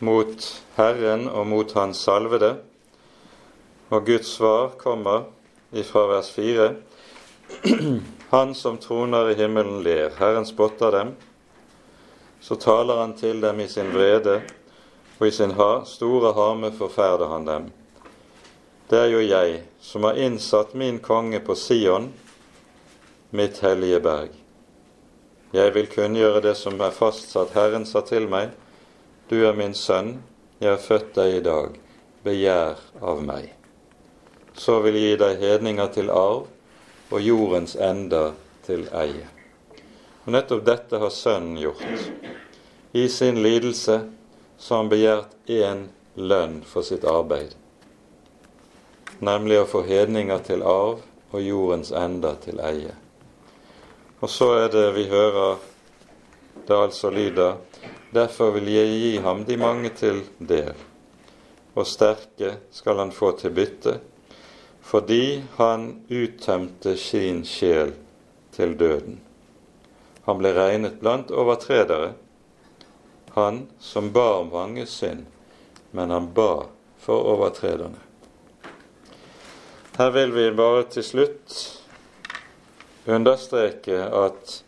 [0.05, 0.45] mot
[0.78, 2.51] Herren og mot Hans salvede.
[3.89, 5.26] Og Guds svar kommer
[5.74, 6.70] ifra vers 4.
[8.36, 10.14] Han som troner i himmelen, ler.
[10.22, 11.16] Herren spotter dem.
[12.39, 14.41] Så taler han til dem i sin vrede,
[15.20, 15.53] og i sin
[15.86, 17.72] store harme forferder han dem.
[18.89, 22.13] Det er jo jeg som har innsatt min konge på Sion,
[23.30, 24.32] mitt hellige berg.
[25.53, 27.53] Jeg vil kunngjøre det som er fastsatt.
[27.53, 28.49] Herren sa til meg,
[29.30, 30.24] du er min sønn,
[30.59, 31.76] jeg har født deg i dag,
[32.24, 33.51] begjær av meg.
[34.57, 36.47] Så vil jeg gi deg hedninger til arv,
[37.09, 38.34] og jordens ender
[38.65, 39.28] til eie.
[40.26, 41.86] Og Nettopp dette har Sønnen gjort.
[42.93, 44.01] I sin lidelse
[44.60, 45.86] så har han begjært én
[46.20, 47.55] lønn for sitt arbeid,
[49.24, 50.99] nemlig å få hedninger til arv
[51.32, 52.93] og jordens ender til eie.
[54.20, 55.57] Og så er det vi hører
[56.68, 57.55] det altså lyder
[58.14, 60.74] Derfor vil jeg gi ham de mange til del,
[61.78, 63.99] og sterke skal han få til bytte,
[64.82, 67.93] fordi han uttømte sin sjel
[68.55, 69.20] til døden.
[70.26, 72.16] Han ble regnet blant overtredere,
[73.39, 75.25] han som ba om mange synd,
[75.91, 76.65] men han ba
[76.99, 77.99] for overtrederne.
[79.97, 81.57] Her vil vi bare til slutt
[83.09, 84.63] understreke at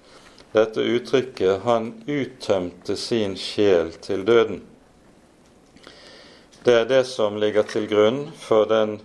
[0.52, 4.62] dette uttrykket 'han uttømte sin sjel til døden',
[6.64, 9.00] det er det som ligger til grunn for den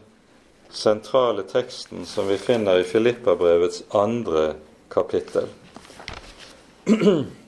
[0.71, 4.55] sentrale teksten som vi finner i Filippabrevets andre
[4.93, 5.49] kapittel.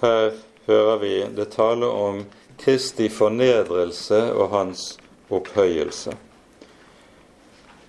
[0.00, 0.32] Her
[0.66, 2.24] hører vi det tale om
[2.58, 4.84] Kristi fornedrelse og hans
[5.30, 6.14] opphøyelse.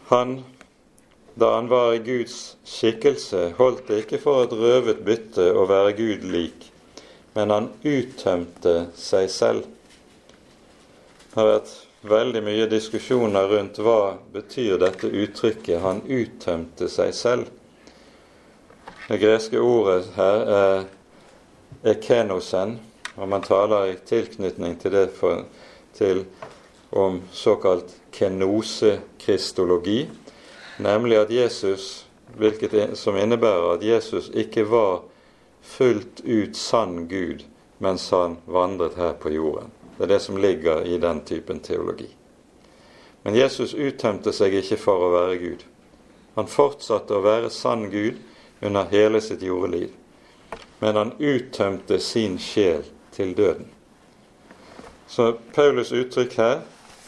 [0.09, 0.39] Han,
[1.37, 5.93] da han var i Guds skikkelse, holdt det ikke for et røvet bytte å være
[5.97, 6.69] Gud lik,
[7.37, 9.67] men han uttømte seg selv.
[11.29, 11.73] Det har vært
[12.09, 17.51] veldig mye diskusjoner rundt hva betyr dette uttrykket 'han uttømte seg selv'.
[19.09, 20.87] Det greske ordet her er
[21.83, 22.79] ekenosen,
[23.15, 25.45] og man taler i tilknytning til det for,
[25.97, 26.25] til,
[26.89, 30.09] om såkalt kenosekristologi,
[30.77, 32.05] nemlig at Jesus,
[32.37, 35.01] hvilket som innebærer at Jesus ikke var
[35.61, 37.45] fullt ut sann Gud
[37.79, 39.71] mens han vandret her på jorden.
[39.97, 42.07] Det er det som ligger i den typen teologi.
[43.23, 45.63] Men Jesus uttømte seg ikke for å være Gud.
[46.35, 48.19] Han fortsatte å være sann Gud
[48.63, 49.91] under hele sitt jordeliv.
[50.79, 53.67] Men han uttømte sin sjel til døden.
[55.07, 56.61] Så Paulus uttrykk her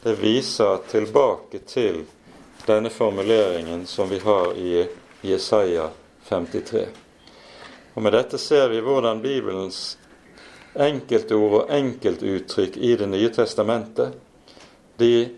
[0.04, 2.04] det viser tilbake til
[2.66, 4.88] denne formuleringen som vi har i
[5.22, 5.90] Jesaja
[6.30, 6.88] 53.
[7.94, 9.98] Og Med dette ser vi hvordan Bibelens
[10.74, 14.18] enkeltord og enkeltuttrykk i Det nye testamentet
[14.98, 15.30] de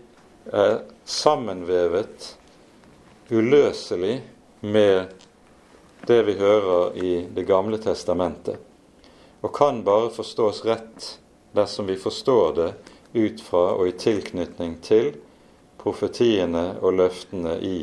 [0.52, 2.30] er sammenvevet
[3.30, 4.22] uløselig
[4.60, 5.12] med
[6.06, 8.58] det vi hører i Det gamle testamentet,
[9.40, 11.18] og kan bare forstås rett
[11.52, 12.72] dersom vi forstår det
[13.12, 15.14] ut fra og i tilknytning til
[15.78, 17.78] profetiene og løftene i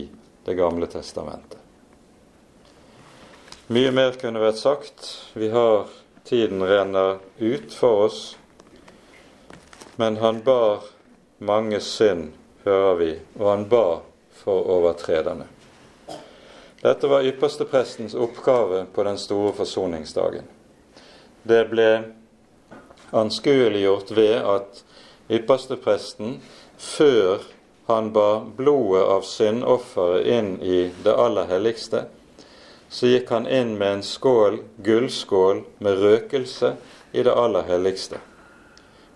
[0.46, 1.58] Det gamle testamentet.
[3.72, 5.06] Mye mer kunne vært sagt.
[5.34, 5.88] Vi har
[6.24, 8.38] Tiden renner ut for oss.
[9.96, 10.84] Men han bar
[11.38, 12.32] mange synd,
[12.64, 13.10] hører vi,
[13.40, 13.86] og han ba
[14.44, 15.48] for overtrederne.
[16.82, 20.48] Dette var yppersteprestens oppgave på den store forsoningsdagen.
[21.44, 21.90] Det ble
[23.14, 24.82] anskueliggjort ved at
[25.30, 26.40] ypperstepresten,
[26.78, 27.46] før
[27.86, 32.08] han bar blodet av syndofferet inn i det aller helligste,
[32.90, 36.76] så gikk han inn med en skål, gullskål med røkelse
[37.14, 38.18] i det aller helligste.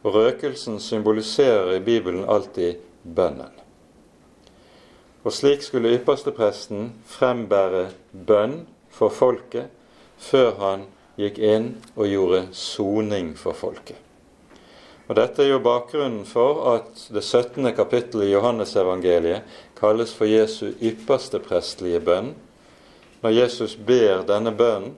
[0.06, 3.55] Og røkelsen symboliserer i Bibelen alltid bønnen.
[5.26, 8.60] Og slik skulle ypperstepresten frembære bønn
[8.94, 9.72] for folket
[10.22, 10.86] før han
[11.18, 13.98] gikk inn og gjorde soning for folket.
[15.06, 17.66] Og Dette er jo bakgrunnen for at det 17.
[17.78, 22.34] kapittelet i Johannesevangeliet kalles for Jesu ypperste prestlige bønn.
[23.22, 24.96] Når Jesus ber denne bønnen,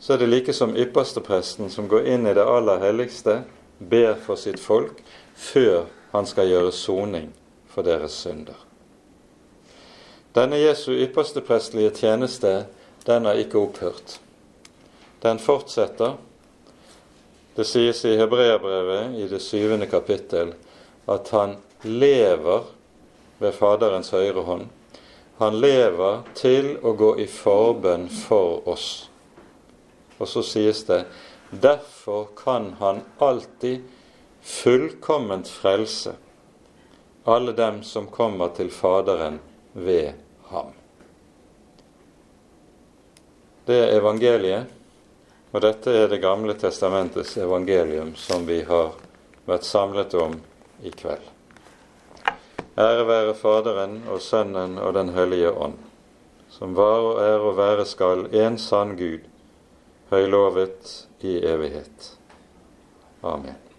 [0.00, 3.42] så er det like som ypperstepresten som går inn i det aller helligste,
[3.78, 5.00] ber for sitt folk
[5.36, 7.28] før han skal gjøre soning
[7.68, 8.69] for deres synder.
[10.34, 12.64] Denne Jesu ypperste prestelige tjeneste,
[13.06, 14.18] den har ikke opphørt.
[15.22, 16.18] Den fortsetter
[17.56, 20.54] det sies i Hebreabrevet i det syvende kapittel
[21.10, 22.68] at han lever
[23.42, 24.68] ved Faderens høyre hånd.
[25.40, 28.88] Han lever til å gå i forbønn for oss.
[30.20, 31.02] Og så sies det
[31.50, 33.82] derfor kan han alltid
[34.40, 36.14] fullkomment frelse
[37.24, 39.40] alle dem som kommer til Faderen
[39.72, 40.12] ved
[40.50, 40.74] ham.
[43.64, 44.80] Det er evangeliet
[45.50, 48.92] og dette er Det gamle testamentets evangelium som vi har
[49.46, 50.36] vært samlet om
[50.82, 51.24] i kveld.
[52.78, 55.74] Ære være Faderen og Sønnen og Den hellige ånd,
[56.50, 59.26] som var og er og være skal en sann Gud,
[60.10, 62.14] høylovet i evighet.
[63.22, 63.69] Amen.